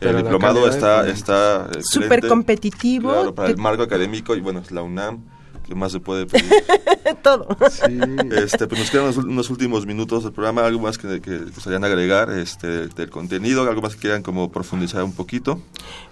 [0.00, 5.22] el diplomado está está súper competitivo para el marco académico y bueno es la UNAM
[5.66, 6.48] ¿Qué más se puede pedir?
[7.22, 7.48] Todo.
[7.70, 7.98] Sí.
[8.36, 11.82] Este, pues nos quedan unos, unos últimos minutos del programa, algo más que, que gustarían
[11.82, 15.60] agregar este, del contenido, algo más que quieran como profundizar un poquito.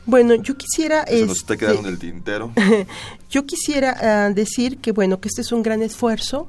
[0.06, 1.06] Bueno, yo quisiera...
[1.06, 2.52] Se nos esté quedando en el tintero.
[3.30, 6.48] Yo quisiera ah, decir que bueno que este es un gran esfuerzo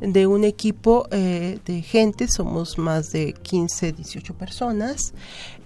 [0.00, 5.14] de un equipo eh, de gente, somos más de 15, 18 personas,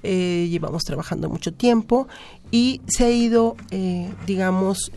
[0.02, 2.08] eh, llevamos trabajando mucho tiempo
[2.50, 4.92] y se ha ido, eh, digamos,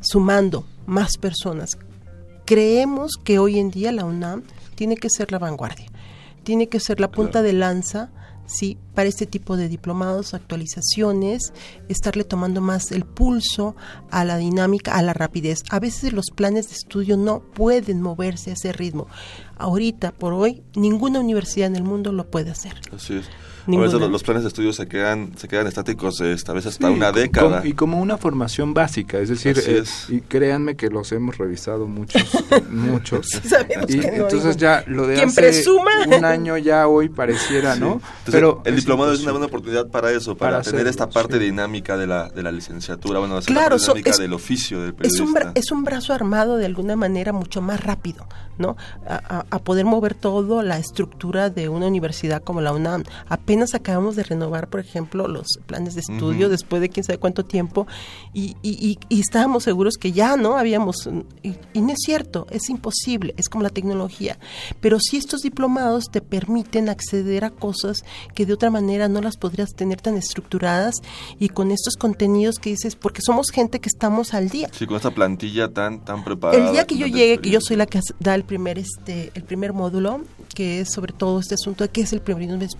[0.00, 1.70] sumando más personas.
[2.44, 4.42] Creemos que hoy en día la UNAM
[4.74, 5.86] tiene que ser la vanguardia,
[6.42, 8.10] tiene que ser la punta de lanza
[8.46, 11.52] sí para este tipo de diplomados, actualizaciones,
[11.88, 13.74] estarle tomando más el pulso
[14.10, 15.62] a la dinámica, a la rapidez.
[15.70, 19.06] A veces los planes de estudio no pueden moverse a ese ritmo.
[19.56, 22.74] Ahorita, por hoy, ninguna universidad en el mundo lo puede hacer.
[22.92, 23.26] Así es.
[23.66, 23.86] A Ninguna.
[23.86, 26.88] veces los, los planes de estudio se quedan, se quedan estáticos este, a veces hasta
[26.88, 27.62] Sí, una década.
[27.66, 30.10] y como una formación básica, es decir, eh, es.
[30.10, 32.22] y créanme que los hemos revisado muchos,
[32.70, 33.26] muchos.
[33.28, 35.90] Sabemos Y que no, entonces ya lo de hace presuma.
[36.06, 37.94] un año ya hoy pareciera, ¿no?
[37.94, 40.90] Entonces, Pero el es diplomado es una buena oportunidad para eso, para, Para tener hacerlo,
[40.90, 41.44] esta parte sí.
[41.44, 44.80] dinámica de la, de la licenciatura, bueno, hacer Claro, la so- dinámica es- del oficio
[44.80, 45.24] del Es periodista.
[45.24, 48.26] un, bra- es un brazo armado de alguna manera mucho más rápido,
[48.58, 48.76] ¿no?
[49.08, 53.04] A, a- a poder mover todo la estructura de una universidad como la UNAM.
[53.28, 56.50] Apenas acabamos de renovar, por ejemplo, los planes de estudio Ujú.
[56.50, 57.86] después de quién sabe cuánto tiempo
[58.32, 61.08] y, y- y- y estábamos seguros que ya no habíamos...
[61.42, 64.38] Y, no es cierto, es imposible, es como la tecnología.
[64.80, 67.98] Pero sí estos diplomados te permiten acceder a cosas
[68.34, 70.96] que de otra manera no las podrías tener tan estructuradas
[71.38, 74.68] y con estos contenidos que dices, porque somos gente que estamos al día.
[74.72, 76.64] Sí, con esta plantilla tan, tan preparada.
[76.66, 79.44] El día que yo llegue, que yo soy la que da el primer este el
[79.44, 80.22] primer módulo,
[80.54, 82.76] que es sobre todo este asunto de qué es el periodismo es-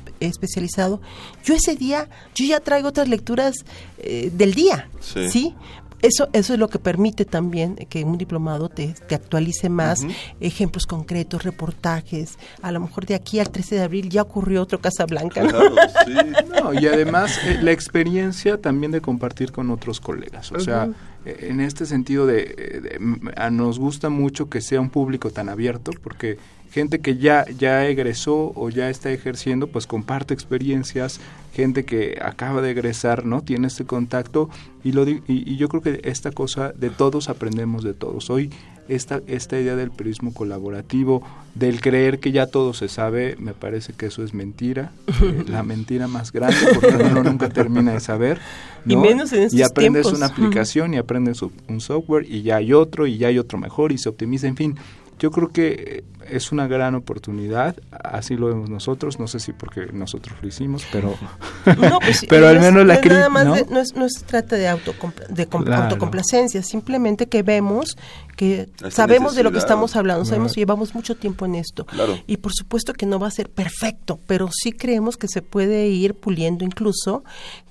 [0.64, 1.00] especializado,
[1.44, 3.54] yo ese día yo ya traigo otras lecturas
[3.98, 5.28] eh, del día, Sí.
[5.30, 5.54] ¿sí?
[6.02, 10.00] Eso, eso es lo que permite también que un diplomado te, te actualice más,
[10.38, 12.36] ejemplos concretos, reportajes.
[12.60, 15.42] A lo mejor de aquí al 13 de abril ya ocurrió otro Casablanca.
[15.42, 15.48] ¿no?
[15.48, 16.12] Claro, sí.
[16.62, 20.52] No, y además eh, la experiencia también de compartir con otros colegas.
[20.52, 20.90] O sea,
[21.24, 25.48] eh, en este sentido de, de- a nos gusta mucho que sea un público tan
[25.48, 26.36] abierto porque
[26.74, 31.20] gente que ya ya egresó o ya está ejerciendo, pues comparte experiencias,
[31.54, 33.42] gente que acaba de egresar, ¿no?
[33.42, 34.50] Tiene este contacto
[34.82, 38.28] y lo y, y yo creo que esta cosa de todos aprendemos de todos.
[38.28, 38.50] Hoy
[38.88, 41.22] esta esta idea del periodismo colaborativo,
[41.54, 44.90] del creer que ya todo se sabe, me parece que eso es mentira,
[45.22, 48.40] eh, la mentira más grande porque uno nunca termina de saber.
[48.84, 49.02] Y ¿no?
[49.02, 50.18] menos en estos Y aprendes tiempos.
[50.18, 53.58] una aplicación y aprendes un- un software y ya hay otro y ya hay otro
[53.58, 54.74] mejor y se optimiza, en fin.
[55.20, 59.52] Yo creo que eh, es una gran oportunidad, así lo vemos nosotros, no sé si
[59.52, 61.14] porque nosotros lo hicimos, pero
[61.80, 63.54] No, pues Pero al no es- menos la no más ¿no?
[63.54, 65.84] de- no, es, no se trata de, autocompla- de Claro.
[65.84, 67.96] autocomplacencia, simplemente que vemos
[68.36, 71.86] que sabemos de lo que estamos hablando, sabemos que llevamos mucho tiempo en esto.
[71.86, 72.18] Claro.
[72.26, 75.86] Y por supuesto que no va a ser perfecto, pero sí creemos que se puede
[75.86, 77.22] ir puliendo incluso.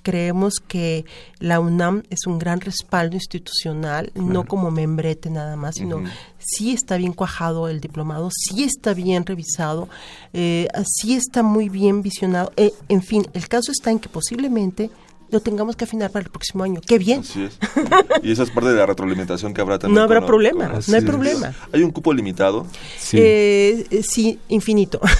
[0.02, 1.04] Creemos que
[1.38, 6.06] la UNAM es un gran respaldo institucional, no como membrete nada más, sino Ujú.
[6.38, 9.88] sí está bien cuajado el diplomado, sí está bien revisado,
[10.32, 12.52] eh, sí está muy bien visionado.
[12.56, 14.90] Eh, en fin, el caso está en que posiblemente
[15.34, 16.80] lo tengamos que afinar para el próximo año.
[16.86, 17.20] ¡Qué bien!
[17.20, 17.58] Así es.
[18.22, 19.96] Y esa es parte de la retroalimentación que habrá también.
[19.96, 21.54] No habrá con- problema, con- no hay problema.
[21.72, 22.66] Hay un cupo limitado.
[22.98, 23.18] sí.
[23.20, 25.00] Eh, eh, sí, infinito.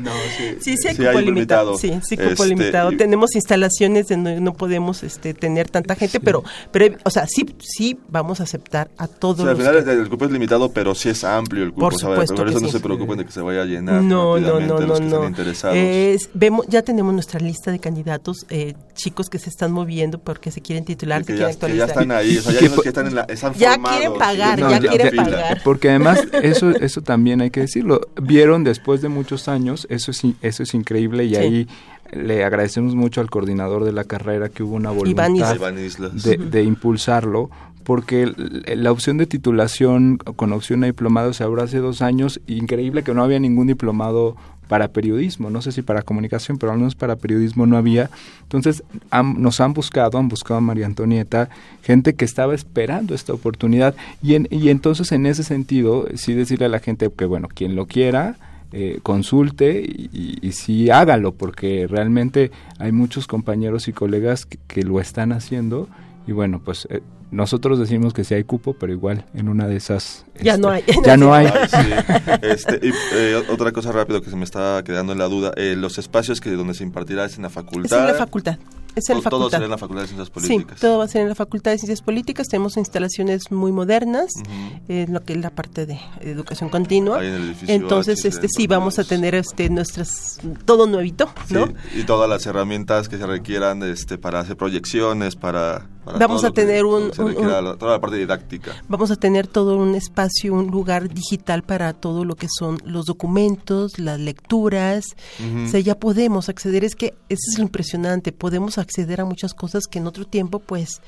[0.00, 0.56] No, sí.
[0.60, 1.72] Sí, sí hay Sí, cupo hay limitado.
[1.72, 1.78] limitado.
[1.78, 2.92] Sí, sí cupo Este, limitado.
[2.92, 7.44] y- Tenemos instalaciones donde no podemos este, tener tanta gente, pero, pero, o sea, sí,
[7.58, 10.24] sí vamos a aceptar a todos O sea, al los final que- el, el cupo
[10.26, 11.80] es limitado, pero sí es amplio el cupo.
[11.90, 12.14] Por ¿sabes?
[12.14, 12.72] supuesto Por que eso no sí.
[12.72, 14.00] se preocupen de que se vaya a llenar.
[14.02, 15.26] No, no, no, los no, que están no.
[15.28, 15.76] interesados.
[15.76, 18.19] Es- vemos, ya tenemos nuestra lista de candidatos,
[18.50, 21.76] eh, chicos que se están moviendo porque se quieren titular, que, se ya, quieren que
[21.78, 21.88] ya actualizar.
[21.88, 23.72] están ahí, o sea, ya Que hay unos po- que están en la, están Ya
[23.72, 25.24] formados, quieren pagar, ya quieren.
[25.64, 28.00] Porque además, eso, eso también hay que decirlo.
[28.22, 31.36] Vieron después de muchos años, eso es, eso es increíble y Sí.
[31.36, 31.68] ahí
[32.12, 36.22] le agradecemos mucho al coordinador de la carrera que hubo una voluntad Iván Islas.
[36.24, 37.50] De, de impulsarlo,
[37.84, 42.40] porque el- la opción de titulación con opción a diplomado se abrió hace dos años.
[42.48, 44.36] Increíble que no había ningún diplomado
[44.70, 48.08] para periodismo, no sé si para comunicación, pero al menos para periodismo no había.
[48.44, 48.84] Entonces
[49.36, 51.48] nos han buscado, han buscado a María Antonieta,
[51.82, 56.66] gente que estaba esperando esta oportunidad y, en- y entonces en ese sentido sí decirle
[56.66, 58.36] a la gente que bueno, quien lo quiera,
[58.72, 64.84] eh, consulte y, y, y sí hágalo, porque realmente hay muchos compañeros y colegas que
[64.84, 65.88] lo están haciendo
[66.30, 67.02] y bueno, pues eh,
[67.32, 70.24] nosotros decimos que sí hay cupo, pero igual en una de esas...
[70.40, 70.84] Ya este, no hay.
[71.04, 71.46] Ya no hay.
[71.46, 72.36] Ay, sí.
[72.42, 75.74] Este, y, eh, otra cosa rápido que se me está quedando en la duda, eh,
[75.76, 77.98] los espacios que donde se impartirá es en la Es facultad.
[78.00, 78.58] en la facultad.
[78.96, 79.56] Es en la Todo- Todo facultad.
[79.56, 80.74] será en la Facultad de Ciencias Políticas.
[80.76, 82.48] Sí, todo va a ser en la Facultad de Ciencias Políticas.
[82.48, 84.32] Tenemos instalaciones muy modernas,
[84.88, 87.20] en lo que es la parte de educación continua.
[87.20, 90.86] Ahí en el edificio Entonces, H, este sí, sí vamos a tener este nuestras todo
[90.88, 91.66] nuevito, ¿no?
[91.68, 95.86] Sí, y todas las herramientas que se requieran este, para hacer proyecciones, para...
[96.04, 98.72] Vamos a tener un- toda la parte didáctica.
[98.88, 103.06] Vamos a tener todo un espacio, un lugar digital para todo lo que son los
[103.06, 105.04] documentos, las lecturas.
[105.38, 105.64] Ujú.
[105.64, 109.54] O sea, ya podemos acceder, es que eso es lo impresionante, podemos acceder a muchas
[109.54, 111.00] cosas que en otro tiempo, pues,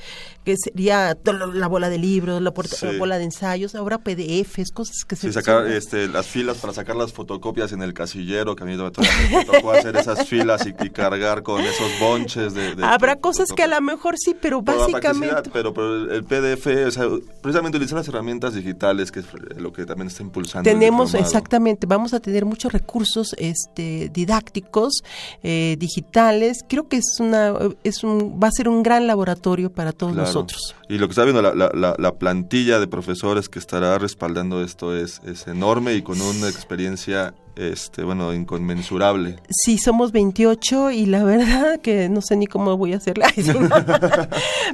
[0.44, 1.16] que sería
[1.54, 2.86] la bola de libros, la, porta- Sí.
[2.86, 5.28] la bola de ensayos, ahora PDFs, cosas que se...
[5.28, 8.76] Sí, sacar este, las filas para sacar las fotocopias en el casillero, que a mí
[8.76, 12.74] me tocó hacer esas filas y, y cargar con esos bonches de...
[12.74, 15.50] de- Habrá de cosas que a lo mejor sí, pero la básicamente...
[15.52, 17.04] pero, pero el- PDF, o sea,
[17.40, 19.26] precisamente utilizar las herramientas digitales, que es
[19.58, 20.68] lo que también está impulsando.
[20.68, 25.02] Tenemos, exactamente, vamos a tener muchos recursos este, didácticos,
[25.42, 26.58] eh, digitales.
[26.68, 27.54] Creo que es una,
[27.84, 30.26] es un, va a ser un gran laboratorio para todos Claro.
[30.26, 30.74] nosotros.
[30.92, 34.62] Y lo que está viendo, la, la, la, la plantilla de profesores que estará respaldando
[34.62, 39.36] esto es, es enorme y con una experiencia, este bueno, inconmensurable.
[39.48, 43.32] Sí, somos 28 y la verdad que no sé ni cómo voy a hacerla.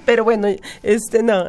[0.06, 0.48] Pero bueno,
[0.82, 1.44] este no,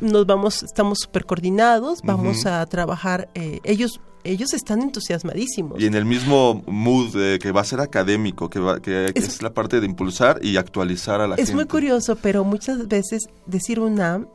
[0.00, 3.28] nos vamos, estamos súper coordinados, vamos a trabajar.
[3.34, 5.80] eh, ellos, ellos están entusiasmadísimos.
[5.80, 9.28] Y en el mismo mood de que va a ser académico, que, va, que es,
[9.28, 11.54] Es- la parte de impulsar y actualizar a la Es gente.
[11.56, 14.28] muy curioso, pero muchas veces decir UNAM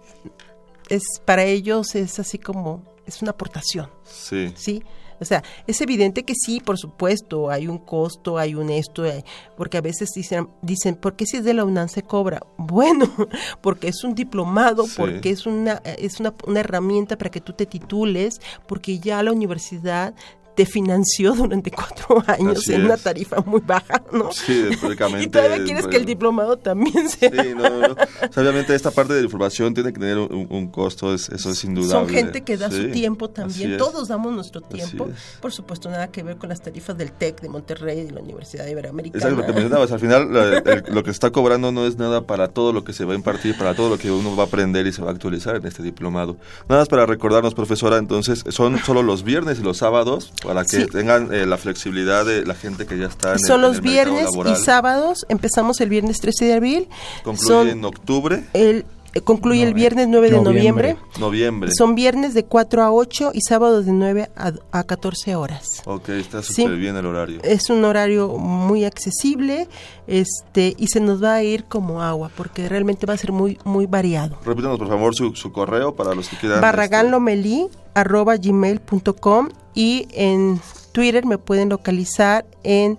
[0.89, 4.51] es para ellos es así como es una aportación, Sí.
[4.55, 4.83] ¿sí?
[5.20, 9.24] O sea, es evidente que sí, por supuesto, hay un costo, hay un esto, hay-
[9.55, 12.41] porque a veces dicen, dicen, ¿por qué si es de la UNAM se cobra?
[12.57, 13.09] Bueno,
[13.61, 14.93] porque es un diplomado, Sí.
[14.97, 19.32] porque es una es una, una herramienta para que tú te titules, porque ya la
[19.32, 20.13] universidad
[20.58, 24.32] te financió durante cuatro años Así en una tarifa muy baja, ¿no?
[24.32, 24.70] Sí.
[25.22, 27.93] Y todavía quieres que el diplomado también sea Sí, no, no, no.
[27.93, 31.30] O sea, obviamente esta parte de la información tiene que tener un, un costo, es-
[31.30, 31.91] eso es indudable.
[31.91, 35.08] Son gente que da su tiempo también, todos damos nuestro tiempo.
[35.39, 38.66] Por supuesto, nada que ver con las tarifas del TEC de Monterrey, de la Universidad
[38.66, 39.24] Iberoamericana.
[39.24, 42.22] Exacto, lo que mencionabas, al final la- el- lo que está cobrando no es nada
[42.26, 44.45] para todo lo que se va a impartir, para todo lo que uno va a
[44.47, 46.36] aprender y se va a actualizar en este diplomado.
[46.68, 50.78] Nada más para recordarnos, profesora, entonces son solo los viernes y los sábados para que
[50.82, 50.86] Sí.
[50.88, 53.76] tengan eh, la flexibilidad de la gente que ya está en el, Son en los
[53.78, 56.88] el mercado viernes y sábados, empezamos el viernes 13 de abril.
[57.24, 58.86] Concluye Son en octubre, el,
[59.24, 60.93] concluye No, el viernes 9 de noviembre.
[60.93, 61.20] noviembre.
[61.20, 61.72] noviembre.
[61.74, 65.82] Son viernes de 4 a 8 y sábados de 9 a, a 14 horas.
[65.86, 66.64] Ok, está Sí.
[66.64, 67.39] súper bien el horario.
[67.43, 69.68] Es un horario muy accesible
[70.08, 73.58] este y se nos va a ir como agua porque realmente va a ser muy
[73.64, 74.38] muy variado.
[74.45, 76.62] Repítanos, por favor, su, su correo para los que quieran.
[76.62, 80.60] barraganlomelí arroba gmail.com y en
[80.91, 82.97] Twitter me pueden localizar en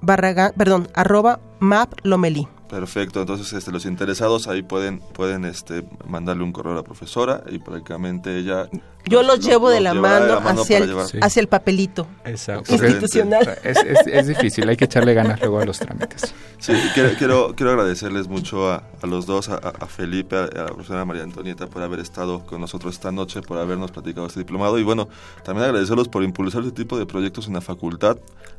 [0.00, 2.46] barragán, perdón, arroba maplomelí.
[2.68, 7.42] Perfecto, entonces este, los interesados ahí pueden pueden este, mandarle un correo a la profesora
[7.50, 8.68] y prácticamente ella...
[9.06, 11.06] Yo los, los- llevo de los la mano, hacia, para el, llevar.
[11.06, 11.18] Sí.
[11.20, 12.06] hacia el papelito.
[12.24, 12.72] Exacto.
[12.72, 13.58] Institucional.
[13.62, 16.34] Es, es, es difícil, hay que echarle ganas luego a los trámites.
[16.58, 20.46] Sí, quiero, quiero, quiero agradecerles mucho a, a los dos, a, a Felipe, a, a
[20.62, 24.40] la profesora María Antonieta por haber estado con nosotros esta noche, por habernos platicado este
[24.40, 25.08] diplomado y bueno,
[25.44, 28.16] también agradecerlos por impulsar este tipo de proyectos en la facultad,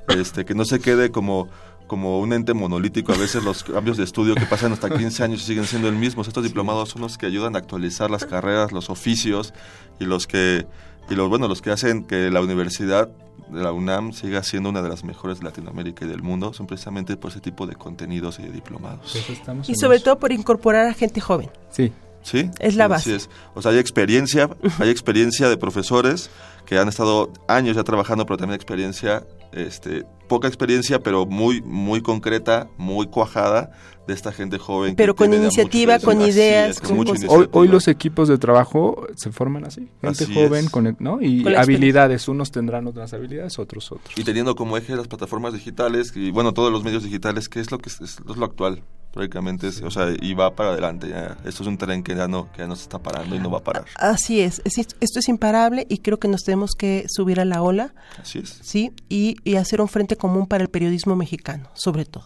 [0.09, 1.49] este, que no se quede como
[1.87, 5.41] como un ente monolítico, a veces los cambios de estudio que pasan hasta 15 años
[5.41, 6.21] y siguen siendo el mismo.
[6.21, 9.53] Estos diplomados son los que ayudan a actualizar las carreras, los oficios
[9.99, 10.65] y los que
[11.09, 13.09] y los bueno, los que hacen que la universidad
[13.49, 16.65] de la UNAM siga siendo una de las mejores de Latinoamérica y del mundo, son
[16.65, 19.15] precisamente por ese tipo de contenidos y de diplomados.
[19.15, 21.49] Estamos Y sobre todo por incorporar a gente joven.
[21.69, 21.91] Sí,
[22.25, 22.49] ¿Sí?
[22.59, 23.15] Es la Así base.
[23.15, 23.29] es.
[23.53, 24.49] O sea, hay experiencia,
[24.79, 26.31] hay experiencia de profesores
[26.65, 32.01] que han estado años ya trabajando, pero también experiencia, este, poca experiencia, pero muy, muy
[32.01, 33.69] concreta, muy cuajada
[34.07, 34.91] de esta gente joven.
[34.91, 37.13] que Pero con iniciativa, con así ideas, es, con mucha.
[37.51, 41.21] Hoy, los equipos de trabajo se forman así, gente Así joven con, ¿no?
[41.21, 44.17] y Con habilidades, unos tendrán otras habilidades, otros otros.
[44.17, 47.69] Y teniendo como eje las plataformas digitales y bueno, todos los medios digitales, que es
[47.69, 48.81] lo que es, es lo actual,
[49.15, 51.09] prácticamente, es- o sea, y va para adelante.
[51.09, 51.37] Ya.
[51.45, 53.49] Esto es un tren que ya no, que ya no se está parando y no
[53.49, 53.85] va a parar.
[53.95, 57.63] Así es, es- esto es imparable y creo que nos tenemos que subir a la
[57.63, 58.59] ola, Así es.
[58.61, 58.91] ¿sí?
[59.09, 62.25] Y, y hacer un frente común para el periodismo mexicano, sobre todo.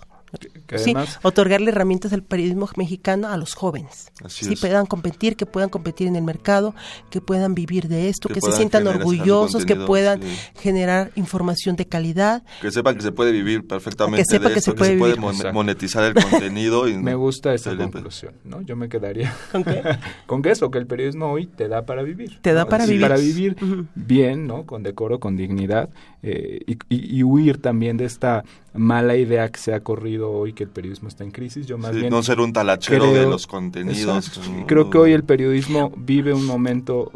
[0.68, 4.12] Que Sí, además, otorgarle herramientas al periodismo mexicano a los jóvenes.
[4.24, 4.60] Así sí, es.
[4.60, 6.76] puedan competir, que puedan competir en el mercado,
[7.10, 10.28] que puedan vivir de esto, Que que, se sientan orgullosos, que puedan sí.
[10.60, 12.44] generar información de calidad.
[12.62, 15.16] Que sepan que se puede vivir perfectamente Que sepa de que esto, se puede
[15.52, 16.88] monetizar el contenido.
[16.88, 17.92] Y me gusta esa Felipe.
[17.92, 18.62] conclusión, ¿no?
[18.62, 19.82] Yo me quedaría ¿Con qué?
[20.28, 22.40] con que eso, que el periodismo hoy te da para vivir.
[22.42, 22.70] Te da ¿no?
[22.70, 23.08] para Sí, vivir.
[23.08, 23.56] Para vivir
[23.96, 24.66] bien, ¿no?
[24.66, 25.90] Con decoro, con dignidad
[26.22, 28.44] eh, y, y- y huir también de esta
[28.74, 31.66] mala idea que se ha corrido hoy que el periodismo está en crisis.
[31.66, 34.40] Yo más bien no ser un talachero de los contenidos.
[34.68, 37.12] Creo que hoy el periodismo vive un momento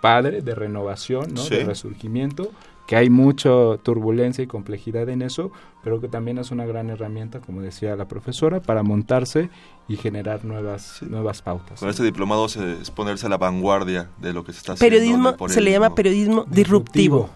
[0.00, 1.44] padre de renovación, ¿no?
[1.44, 2.50] de resurgimiento
[2.86, 3.50] que hay mucha
[3.82, 5.50] turbulencia y complejidad en eso,
[5.82, 9.50] pero que también es una gran herramienta, como decía la profesora, para montarse
[9.88, 11.80] y generar nuevas nuevas pautas.
[11.80, 14.96] Con este diplomado se, es ponerse a la vanguardia de lo que se está haciendo.
[14.96, 17.30] Periodismo se le llama periodismo disruptivo.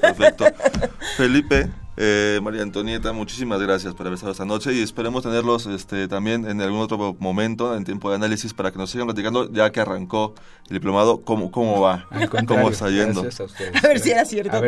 [0.00, 0.46] Perfecto.
[1.16, 6.08] Felipe, eh, María Antonieta, muchísimas gracias por haber estado esta noche y esperemos tenerlos este,
[6.08, 9.70] también en algún otro momento, en tiempo de análisis, para que nos sigan platicando, ya
[9.70, 10.34] que arrancó
[10.68, 12.08] el diplomado, cómo, cómo va,
[12.46, 13.20] cómo está yendo.
[13.20, 14.60] A, ver si era cierto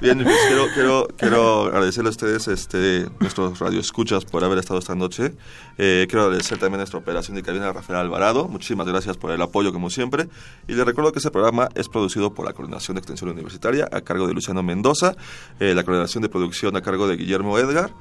[0.00, 4.94] Bien, pues quiero, quiero, quiero agradecerle a ustedes, este, nuestros radioescuchas, por haber estado esta
[4.94, 5.32] noche.
[5.78, 8.46] Eh, quiero agradecer también a nuestra operación de cabina, Rafael Alvarado.
[8.48, 10.28] Muchísimas gracias por el apoyo, como siempre.
[10.68, 14.00] Y les recuerdo que este programa es producido por la Coordinación de Extensión Universitaria, a
[14.02, 15.16] cargo de Luciano Mendoza.
[15.60, 15.82] Eh, la
[16.12, 17.92] de producción a cargo de Guillermo Edgar.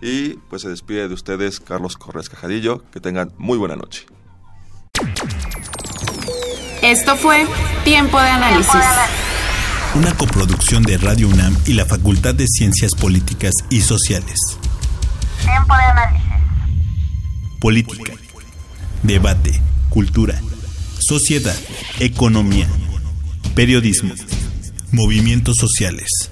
[0.00, 2.84] Y pues se despide de ustedes Carlos Corres Cajadillo.
[2.90, 4.04] Que tengan muy buena noche.
[6.82, 7.46] Esto fue
[7.84, 8.74] Tiempo de Análisis.
[9.94, 14.38] Una coproducción de Radio UNAM y la Facultad de Ciencias Políticas y Sociales.
[15.40, 16.26] Tiempo de Análisis.
[17.60, 18.14] Política.
[19.04, 19.60] Debate.
[19.88, 20.40] Cultura.
[20.98, 21.56] Sociedad.
[22.00, 22.68] Economía.
[23.54, 24.14] Periodismo.
[24.90, 26.31] Movimientos sociales